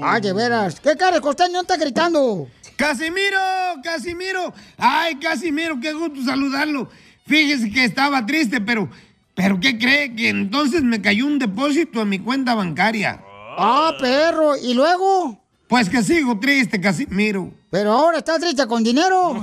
[0.03, 0.79] Ay, de veras.
[0.79, 2.49] ¿Qué cara, el costeño no está gritando?
[2.77, 3.39] Casimiro,
[3.83, 4.53] Casimiro.
[4.77, 6.91] Ay, Casimiro, qué gusto saludarlo.
[7.27, 8.89] Fíjese que estaba triste, pero,
[9.35, 10.15] pero ¿qué cree?
[10.15, 13.23] Que entonces me cayó un depósito en mi cuenta bancaria.
[13.57, 14.57] Ah, perro.
[14.57, 15.39] ¿Y luego?
[15.69, 17.51] Pues que sigo triste, Casimiro.
[17.71, 19.43] Pero ahora está triste con dinero.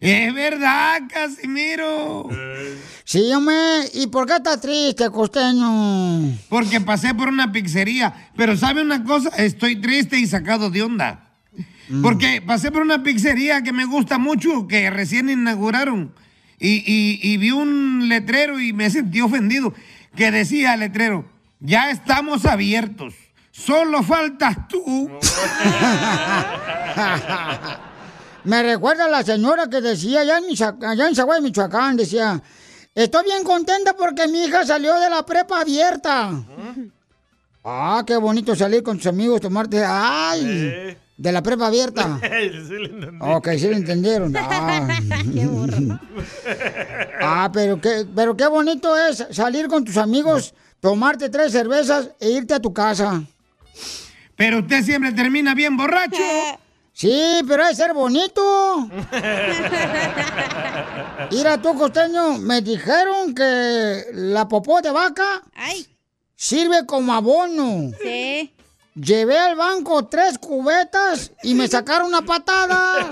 [0.00, 2.30] es verdad, Casimiro.
[3.04, 3.90] Sí, hombre.
[3.92, 6.38] ¿Y por qué está triste, costeño?
[6.48, 8.30] Porque pasé por una pizzería.
[8.34, 9.28] Pero ¿sabe una cosa?
[9.36, 11.27] Estoy triste y sacado de onda.
[12.02, 16.12] Porque pasé por una pizzería que me gusta mucho, que recién inauguraron.
[16.58, 19.72] Y, y- y vi un letrero y me sentí ofendido.
[20.16, 21.24] Que decía el letrero,
[21.60, 23.14] ya estamos abiertos.
[23.52, 25.10] Solo faltas tú.
[28.44, 30.44] Me recuerda a la señora que decía allá en,
[30.86, 32.40] allá en Zaguay, Michoacán, decía,
[32.94, 36.30] estoy bien contenta porque mi hija salió de la prepa abierta.
[37.64, 42.18] Ah, qué bonito salir con tus amigos, tomarte, ay, de la prepa abierta.
[42.68, 43.18] Sí le entendí.
[43.20, 44.34] Ok, sí lo entendieron.
[44.38, 44.88] Ah.
[47.20, 52.30] Ah, pero qué, pero qué bonito es salir con tus amigos, tomarte tres cervezas e
[52.30, 53.22] irte a tu casa.
[54.36, 56.22] Pero usted siempre termina bien borracho.
[56.92, 58.88] Sí, pero hay ser bonito.
[61.32, 65.42] Mira tú, costeño, me dijeron que la popó de vaca
[66.36, 67.90] sirve como abono.
[68.02, 68.52] Sí.
[69.00, 73.10] Llevé al banco tres cubetas y me sacaron una patada.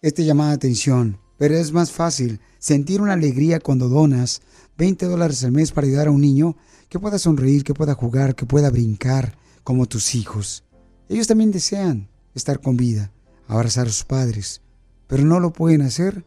[0.01, 4.41] esta llamada de atención, pero es más fácil sentir una alegría cuando donas
[4.77, 6.55] 20 dólares al mes para ayudar a un niño
[6.87, 10.63] que pueda sonreír, que pueda jugar, que pueda brincar como tus hijos.
[11.09, 13.11] Ellos también desean estar con vida,
[13.45, 14.61] abrazar a sus padres,
[15.05, 16.23] pero no lo pueden hacer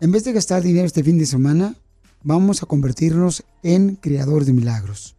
[0.00, 1.74] En vez de gastar dinero este fin de semana,
[2.22, 5.16] vamos a convertirnos en creadores de milagros.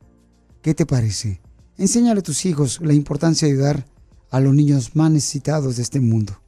[0.61, 1.41] ¿Qué te parece?
[1.77, 3.85] Enséñale a tus hijos la importancia de ayudar
[4.31, 6.39] a los niños más necesitados de este mundo.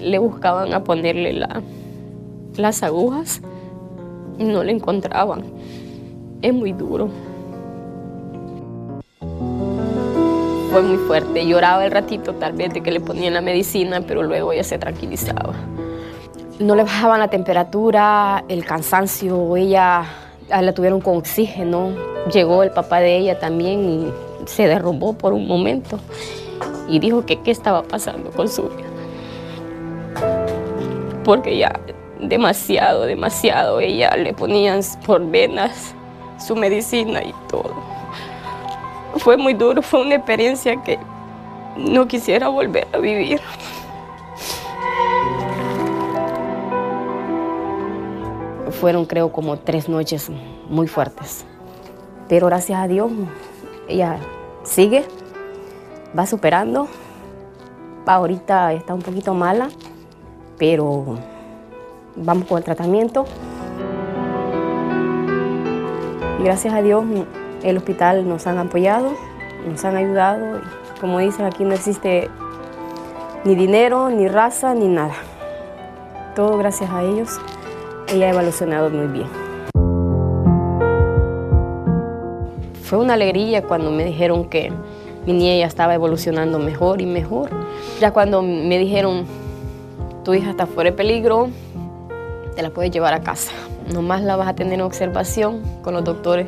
[0.00, 1.62] le buscaban a ponerle la-
[2.56, 3.40] las agujas,
[4.38, 5.42] no le encontraban.
[6.42, 7.08] Es muy duro.
[10.70, 11.46] Fue muy fuerte.
[11.46, 14.78] Lloraba el ratito tal vez de que le ponían la medicina, pero luego ella se
[14.78, 15.54] tranquilizaba.
[16.60, 20.04] No le bajaban la temperatura, el cansancio, ella
[20.48, 21.90] la tuvieron con oxígeno.
[22.32, 24.12] Llegó el papá de ella también y
[24.46, 25.98] se derrumbó por un momento
[26.88, 28.88] y dijo que qué estaba pasando con su vida.
[31.24, 31.72] Porque ya
[32.20, 35.94] demasiado, demasiado, ella le ponían por venas
[36.38, 37.74] su medicina y todo.
[39.16, 40.98] Fue muy duro, fue una experiencia que
[41.76, 43.40] no quisiera volver a vivir.
[48.70, 50.30] Fueron creo como tres noches
[50.68, 51.44] muy fuertes.
[52.28, 53.10] Pero gracias a Dios
[53.88, 54.18] ella
[54.62, 55.04] sigue,
[56.16, 56.88] va superando.
[58.06, 59.68] Ahorita está un poquito mala,
[60.56, 61.18] pero
[62.16, 63.26] vamos con el tratamiento.
[66.38, 67.04] Gracias a Dios
[67.62, 69.12] el hospital nos han apoyado,
[69.66, 70.60] nos han ayudado.
[71.00, 72.30] Como dicen, aquí no existe
[73.44, 75.14] ni dinero, ni raza, ni nada.
[76.34, 77.40] Todo gracias a ellos.
[78.10, 79.26] Ella ha evolucionado muy bien.
[82.82, 84.72] Fue una alegría cuando me dijeron que
[85.26, 87.50] mi niña ya estaba evolucionando mejor y mejor.
[88.00, 89.26] Ya cuando me dijeron,
[90.24, 91.50] tu hija está fuera de peligro,
[92.56, 93.52] te la puedes llevar a casa.
[93.92, 96.46] Nomás la vas a tener en observación con los doctores,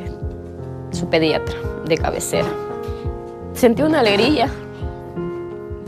[0.89, 1.55] su pediatra
[1.85, 2.49] de cabecera.
[3.53, 4.49] Sentí una alegría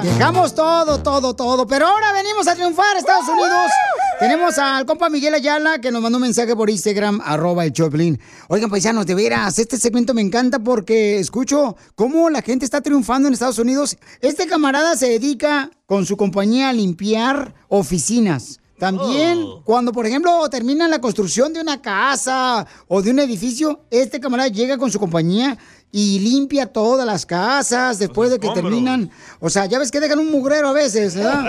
[0.03, 1.67] Dejamos todo, todo, todo.
[1.67, 3.71] Pero ahora venimos a triunfar, Estados Unidos.
[4.19, 8.19] Tenemos al compa Miguel Ayala que nos mandó un mensaje por Instagram, arroba el Choplin.
[8.47, 13.27] Oigan, paisanos, de veras, este segmento me encanta porque escucho cómo la gente está triunfando
[13.27, 13.97] en Estados Unidos.
[14.21, 18.59] Este camarada se dedica con su compañía a limpiar oficinas.
[18.84, 24.19] También, cuando, por ejemplo, terminan la construcción de una casa o de un edificio, este
[24.19, 25.57] camarada llega con su compañía
[25.89, 29.10] y limpia todas las casas después de que terminan.
[29.39, 31.45] O sea, ya ves que dejan un mugrero a veces, ¿verdad?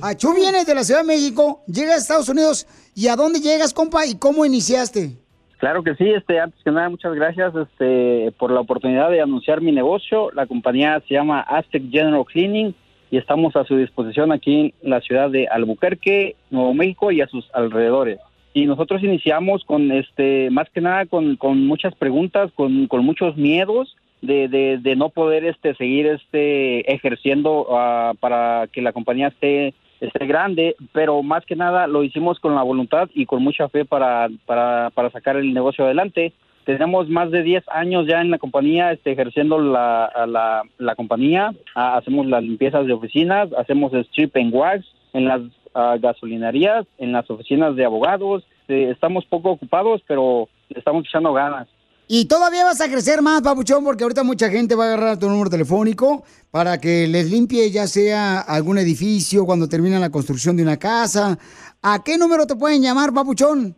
[0.00, 2.66] Achú vienes de la Ciudad de México, llegas a Estados Unidos.
[2.94, 4.06] ¿Y a dónde llegas, compa?
[4.06, 5.18] ¿Y cómo iniciaste?
[5.58, 9.60] Claro que sí, este, antes que nada, muchas gracias este, por la oportunidad de anunciar
[9.60, 10.30] mi negocio.
[10.30, 12.74] La compañía se llama Aztec General Cleaning.
[13.10, 17.26] Y estamos a su disposición aquí en la ciudad de Albuquerque, Nuevo México y a
[17.26, 18.18] sus alrededores.
[18.52, 23.36] Y nosotros iniciamos con, este, más que nada, con, con muchas preguntas, con, con muchos
[23.36, 29.28] miedos de, de, de no poder este, seguir este, ejerciendo ah, para que la compañía
[29.28, 33.68] esté, esté grande, pero más que nada lo hicimos con la voluntad y con mucha
[33.68, 36.32] fe para, para, para sacar el negocio adelante.
[36.64, 41.54] Tenemos más de 10 años ya en la compañía, este, ejerciendo la, la, la compañía.
[41.74, 45.42] Ah, hacemos las limpiezas de oficinas, hacemos strip and wax en las
[45.74, 48.44] ah, gasolinerías, en las oficinas de abogados.
[48.68, 51.68] Eh, estamos poco ocupados, pero estamos echando ganas.
[52.06, 55.28] Y todavía vas a crecer más, papuchón, porque ahorita mucha gente va a agarrar tu
[55.28, 60.62] número telefónico para que les limpie ya sea algún edificio cuando termina la construcción de
[60.62, 61.38] una casa.
[61.82, 63.74] ¿A qué número te pueden llamar, papuchón?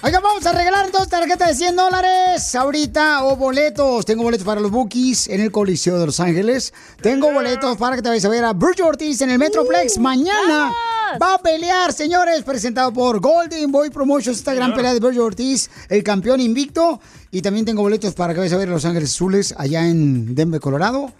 [0.00, 4.06] Oiga, vamos a regalar entonces tarjeta de 100 dólares ahorita o boletos.
[4.06, 6.72] Tengo boletos para los Bookies en el Coliseo de Los Ángeles.
[7.02, 10.72] Tengo boletos para que te vayas a ver a Virgil Ortiz en el Metroplex mañana.
[11.20, 15.68] Va a pelear, señores, presentado por Golden Boy Promotions, esta gran pelea de Virgil Ortiz,
[15.88, 17.00] el campeón invicto.
[17.32, 20.32] Y también tengo boletos para que vayas a ver a Los Ángeles Azules allá en
[20.36, 21.12] Denver, Colorado.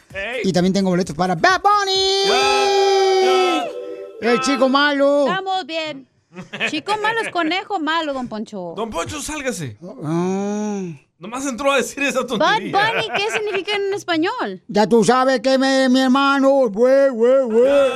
[0.45, 2.31] Y también tengo boletos para Bad Bunny.
[4.21, 5.27] El chico malo.
[5.27, 6.07] Estamos bien.
[6.71, 8.75] Chico malo es conejo malo, don Poncho.
[8.77, 9.77] Don Poncho, sálgase.
[10.05, 10.83] Ah.
[11.19, 12.73] Nomás entró a decir esa Bad tontería.
[12.73, 14.63] Bunny, ¿qué significa en español?
[14.69, 17.93] Ya tú sabes que me, mi hermano, güey, güey, güey.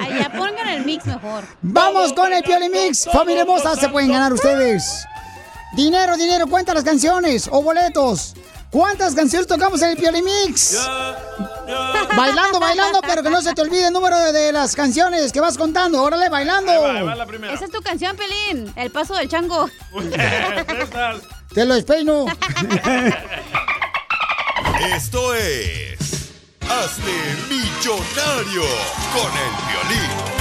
[0.00, 1.44] Ay, ya pongan el mix mejor.
[1.62, 3.08] Vamos con el Pioli Mix.
[3.12, 5.04] Familia hermosa, se pueden ganar ustedes.
[5.76, 8.34] Dinero, dinero, cuenta las canciones o boletos.
[8.72, 10.78] ¿Cuántas canciones tocamos en el Pioli Mix?
[12.16, 15.58] Bailando, bailando, pero que no se te olvide el número de, las canciones que vas
[15.58, 16.02] contando.
[16.02, 16.72] Órale, bailando.
[17.52, 18.72] Esa es tu canción, Pelín.
[18.74, 19.68] El paso del chango.
[21.54, 22.24] Te lo despeino.
[24.96, 26.30] Esto es.
[26.62, 27.12] Hazte
[27.50, 28.62] millonario
[29.12, 30.31] con el violín.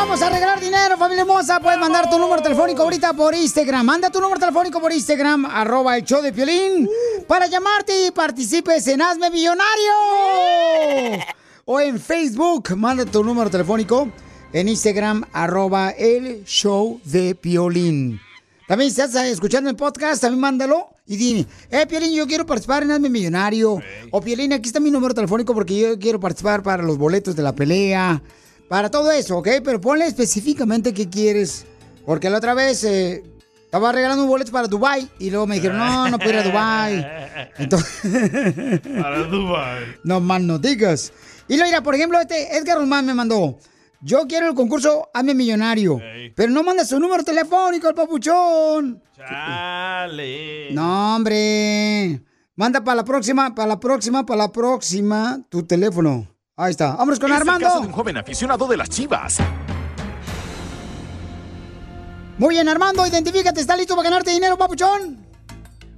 [0.00, 1.60] Vamos a regalar dinero, familia hermosa.
[1.60, 3.84] Puedes mandar tu número telefónico ahorita por Instagram.
[3.84, 6.88] Manda tu número telefónico por Instagram, arroba el show de Piolín,
[7.28, 9.92] para llamarte y participes en Hazme Millonario.
[11.66, 14.08] O en Facebook, manda tu número telefónico
[14.54, 18.18] en Instagram, arroba el show de Piolín.
[18.66, 22.84] También si estás escuchando el podcast, también mándalo y dime, eh, Piolín, yo quiero participar
[22.84, 23.82] en Hazme Millonario.
[24.10, 27.42] O Piolín, aquí está mi número telefónico porque yo quiero participar para los boletos de
[27.42, 28.22] la pelea.
[28.70, 29.48] Para todo eso, ¿ok?
[29.64, 31.66] Pero ponle específicamente qué quieres.
[32.06, 33.24] Porque la otra vez eh,
[33.64, 36.42] estaba regalando un boleto para Dubai y luego me dijeron, no, no puedo ir a
[36.44, 37.06] Dubai.
[37.58, 39.96] Entonces, Para Dubai.
[40.04, 41.12] no más no digas.
[41.48, 43.58] Y luego, mira, por ejemplo, este Edgar Román me mandó,
[44.02, 46.00] yo quiero el concurso Hazme Millonario.
[46.36, 49.02] Pero no manda su número telefónico al papuchón.
[49.16, 50.68] Chale.
[50.70, 52.22] No, hombre.
[52.54, 56.28] Manda para la próxima, para la próxima, para la próxima tu teléfono.
[56.60, 56.94] Ahí está.
[56.94, 57.66] Vámonos con Es el Armando.
[57.66, 59.38] caso de un joven aficionado de las chivas.
[62.36, 63.62] Muy bien, Armando, identifícate.
[63.62, 65.24] ¿Está listo para ganarte dinero, papuchón?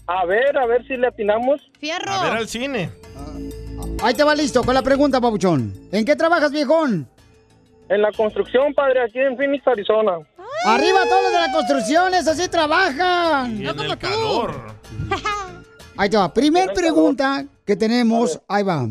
[0.06, 1.60] A ver, a ver si le atinamos.
[1.80, 2.12] Fierro.
[2.12, 2.92] A ver al cine.
[4.04, 5.74] Ahí te va listo con la pregunta, papuchón.
[5.90, 7.08] ¿En qué trabajas, viejón?
[7.88, 10.12] En la construcción, padre, aquí en Phoenix, Arizona.
[10.64, 13.60] Arriba todos los de la construcción, eso sí trabajan.
[13.60, 14.54] Y en el calor.
[15.96, 16.32] Ahí te va.
[16.32, 18.40] Primer pregunta que tenemos.
[18.46, 18.86] Ahí va.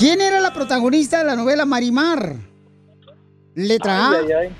[0.00, 2.36] ¿Quién era la protagonista de la novela Marimar?
[3.54, 4.10] Letra A.
[4.12, 4.52] Ay, ay, ay.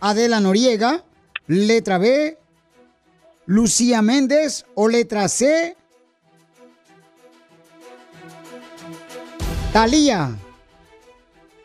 [0.00, 1.02] Adela Noriega.
[1.48, 2.38] Letra B.
[3.46, 4.64] Lucía Méndez.
[4.76, 5.76] O letra C.
[9.72, 10.30] Talía.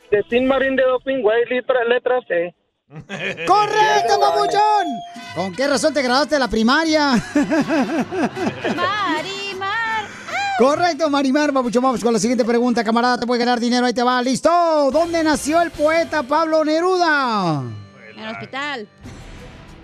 [0.10, 2.56] De Tin Marín de Doping, güey, letra, letra C.
[3.45, 4.88] ¡Correcto, papuchón!
[5.35, 7.11] ¿Con qué razón te graduaste de la primaria?
[8.76, 9.48] Marimar.
[10.60, 11.81] Correcto, Marimar, papuchón.
[11.81, 13.18] Vamos con la siguiente pregunta, camarada.
[13.18, 14.22] Te puede ganar dinero, ahí te va.
[14.22, 14.49] ¿Listo?
[14.91, 17.64] ¿Dónde nació el poeta Pablo Neruda?
[18.11, 18.88] En el hospital.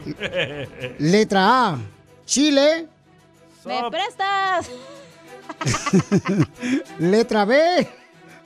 [0.99, 1.77] Letra A,
[2.25, 2.87] Chile.
[3.63, 4.69] ¿Me prestas?
[6.99, 7.87] Letra B,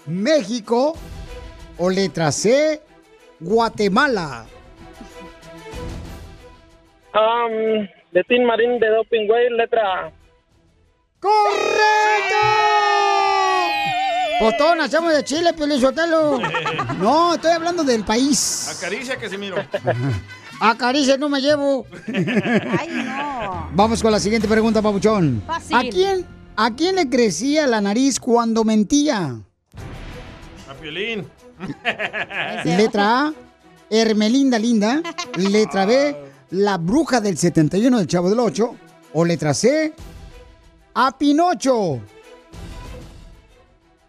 [0.05, 0.93] México.
[1.79, 2.79] O letra C,
[3.39, 4.45] Guatemala.
[7.13, 10.18] Um, de Tin Marín de Doping, güey, letra A.
[11.19, 12.35] ¡Correcto!
[14.39, 16.39] Pues todos nacemos de Chile, Piolizotelo.
[16.99, 18.67] No, estoy hablando del país.
[18.77, 19.55] Acaricia que se miro.
[20.59, 21.85] Acaricia, no me llevo.
[22.07, 23.69] Ay, no.
[23.73, 25.41] Vamos con la siguiente pregunta, Pabuchón.
[25.47, 25.75] Fácil.
[25.77, 26.25] ¿A quién,
[26.57, 29.39] ¿A quién le crecía la nariz cuando mentía?
[30.69, 31.25] A Piolín.
[32.65, 33.33] Letra A,
[33.89, 35.01] Hermelinda Linda.
[35.37, 36.15] Letra B,
[36.51, 38.75] la bruja del 71 del Chavo del 8.
[39.13, 39.93] O letra C,
[40.93, 41.99] a Pinocho.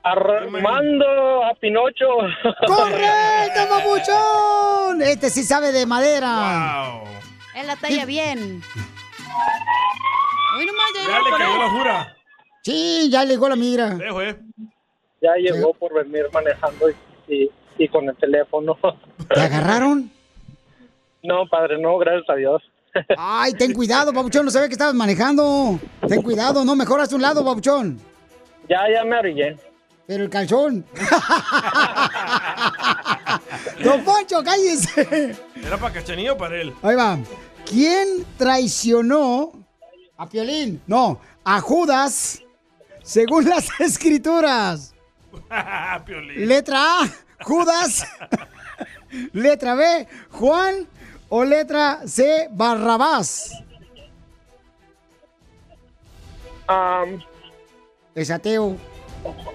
[0.03, 2.07] Armando a Pinocho.
[2.67, 5.03] ¡Correcto, papuchón!
[5.03, 7.03] Este sí sabe de madera.
[7.55, 8.63] Él la talla bien.
[10.57, 12.17] Hoy nomás ya, Ya le cayó la jura.
[12.63, 13.91] Sí, ya llegó la migra.
[13.91, 14.39] Dejo, eh.
[15.23, 16.95] Ya llegó por venir manejando y,
[17.29, 18.79] y, y con el teléfono.
[19.35, 20.11] ¿Te agarraron?
[21.23, 22.63] No, padre, no, gracias a Dios.
[23.17, 25.79] Ay, ten cuidado, papuchón, no sabía que estabas manejando.
[26.09, 28.01] Ten cuidado, no, mejor haz un lado, papuchón.
[28.69, 29.57] Ya, ya me orillé.
[30.07, 30.85] Pero el calzón.
[33.85, 35.37] Don Poncho, cállese.
[35.65, 36.75] ¿Era para Cachanillo o para él?
[36.83, 37.19] Ahí va.
[37.69, 39.53] ¿Quién traicionó
[40.17, 40.83] a Piolín?
[40.87, 42.43] No, a Judas,
[43.03, 44.95] según las escrituras.
[46.07, 46.49] Piolín.
[46.49, 47.11] Letra A,
[47.45, 48.05] Judas.
[49.33, 50.89] Letra B, Juan.
[51.31, 53.53] O letra C, Barrabás.
[56.69, 57.21] Um,
[58.15, 58.77] Es ateo.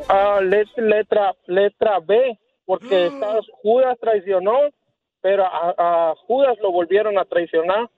[0.10, 4.58] ah, let- letra, letra B, porque está- Judas traicionó,
[5.22, 7.90] pero a, a Judas lo volvieron a traicionar.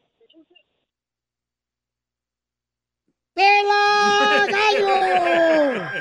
[3.33, 5.83] ¡Pela, gallo!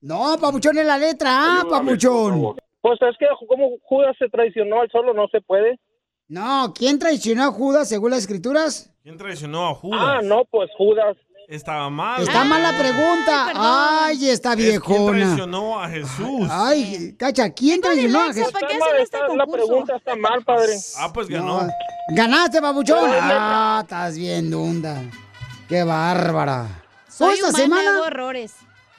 [0.00, 2.54] No, papuchón es la letra A, papuchón.
[2.80, 5.80] Pues es que como Judas se traicionó, al solo no se puede.
[6.28, 8.90] No, ¿quién traicionó a Judas según las escrituras?
[9.02, 10.00] ¿Quién traicionó a Judas?
[10.02, 11.16] Ah, no, pues Judas.
[11.48, 12.20] Estaba mal.
[12.22, 13.52] Está mal la pregunta.
[14.04, 15.12] Ay, está Es ¿Quién viejona.
[15.24, 16.46] traicionó a Jesús?
[16.50, 18.52] Ay, cacha, ¿quién traicionó a Jesús?
[18.52, 20.74] Está mal, está- la pregunta está mal, padre.
[20.98, 21.62] Ah, pues ganó.
[21.62, 21.68] No,
[22.14, 23.10] Ganaste, babuchón.
[23.14, 25.00] Ah, estás bien, dunda.
[25.70, 26.82] Qué bárbara.
[27.16, 28.54] Toda Soy esta humana, semana, hago errores.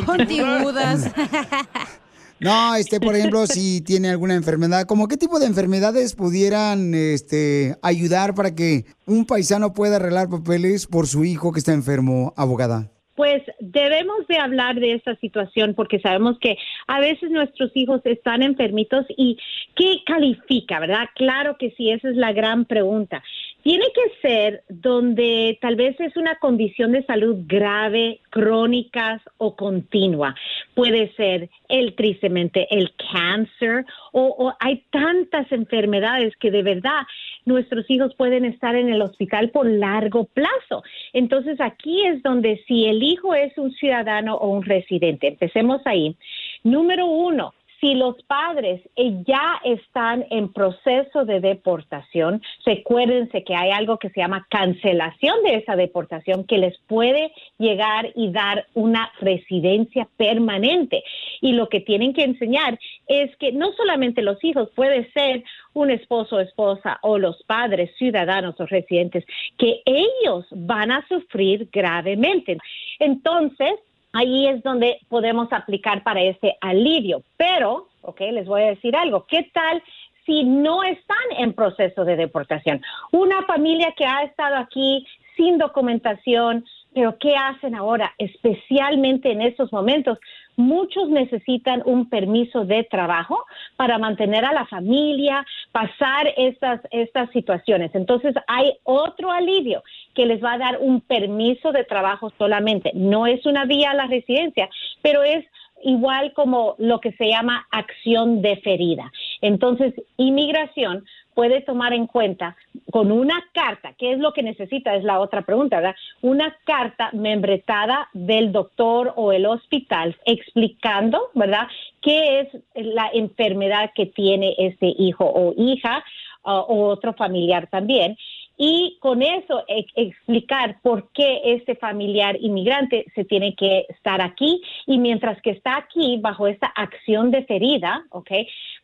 [0.06, 1.10] Puntiagudas.
[2.42, 7.76] No, este, por ejemplo, si tiene alguna enfermedad, ¿como qué tipo de enfermedades pudieran este,
[7.82, 12.90] ayudar para que un paisano pueda arreglar papeles por su hijo que está enfermo, abogada?
[13.14, 16.56] Pues debemos de hablar de esta situación porque sabemos que
[16.86, 19.38] a veces nuestros hijos están enfermitos y
[19.74, 21.08] ¿qué califica, verdad?
[21.14, 23.22] Claro que sí, esa es la gran pregunta.
[23.62, 30.34] Tiene que ser donde tal vez es una condición de salud grave, crónicas o continua.
[30.74, 37.02] Puede ser el tristemente el cáncer o, o hay tantas enfermedades que de verdad
[37.44, 40.82] nuestros hijos pueden estar en el hospital por largo plazo.
[41.12, 46.16] Entonces aquí es donde si el hijo es un ciudadano o un residente, empecemos ahí.
[46.64, 53.72] Número uno, si los padres eh, ya están en proceso de deportación, recuérdense que hay
[53.72, 59.10] algo que se llama cancelación de esa deportación que les puede llegar y dar una
[59.20, 61.02] residencia permanente.
[61.40, 62.78] Y lo que tienen que enseñar
[63.08, 65.42] es que no solamente los hijos, puede ser
[65.74, 69.24] un esposo o esposa o los padres, ciudadanos o residentes,
[69.58, 72.58] que ellos van a sufrir gravemente.
[73.00, 73.72] Entonces,
[74.12, 77.22] ahí es donde podemos aplicar para ese alivio.
[77.36, 79.26] Pero, ok, les voy a decir algo.
[79.26, 79.82] ¿Qué tal
[80.26, 82.82] si no están en proceso de deportación?
[83.10, 85.06] Una familia que ha estado aquí
[85.36, 86.64] sin documentación,
[86.94, 88.12] pero ¿qué hacen ahora?
[88.18, 90.18] Especialmente en estos momentos,
[90.56, 93.44] muchos necesitan un permiso de trabajo
[93.76, 97.94] para mantener a la familia, pasar estas, estas situaciones.
[97.94, 99.82] Entonces, hay otro alivio
[100.14, 102.92] que les va a dar un permiso de trabajo solamente.
[102.94, 104.68] No es una vía a la residencia,
[105.00, 105.44] pero es
[105.82, 109.10] igual como lo que se llama acción deferida.
[109.42, 111.04] Entonces, inmigración
[111.34, 112.56] puede tomar en cuenta
[112.90, 114.94] con una carta, ¿qué es lo que necesita?
[114.94, 115.96] Es la otra pregunta, ¿verdad?
[116.20, 121.68] Una carta membretada del doctor o el hospital explicando, ¿verdad?
[122.00, 126.04] ¿Qué es la enfermedad que tiene este hijo o hija
[126.44, 128.16] uh, o otro familiar también?
[128.56, 134.62] Y con eso e- explicar por qué este familiar inmigrante se tiene que estar aquí
[134.86, 138.30] y mientras que está aquí bajo esta acción deferida, ¿ok?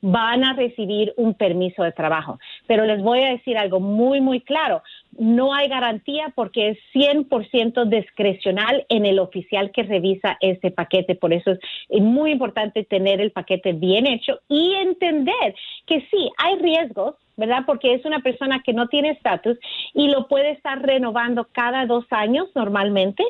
[0.01, 2.39] Van a recibir un permiso de trabajo.
[2.67, 4.83] Pero les voy a decir algo muy, muy claro.
[5.19, 11.15] No hay garantía porque es 100% discrecional en el oficial que revisa este paquete.
[11.15, 15.55] Por eso es muy importante tener el paquete bien hecho y entender
[15.87, 17.63] que sí, hay riesgos, ¿verdad?
[17.65, 19.57] Porque es una persona que no tiene estatus
[19.95, 23.25] y lo puede estar renovando cada dos años normalmente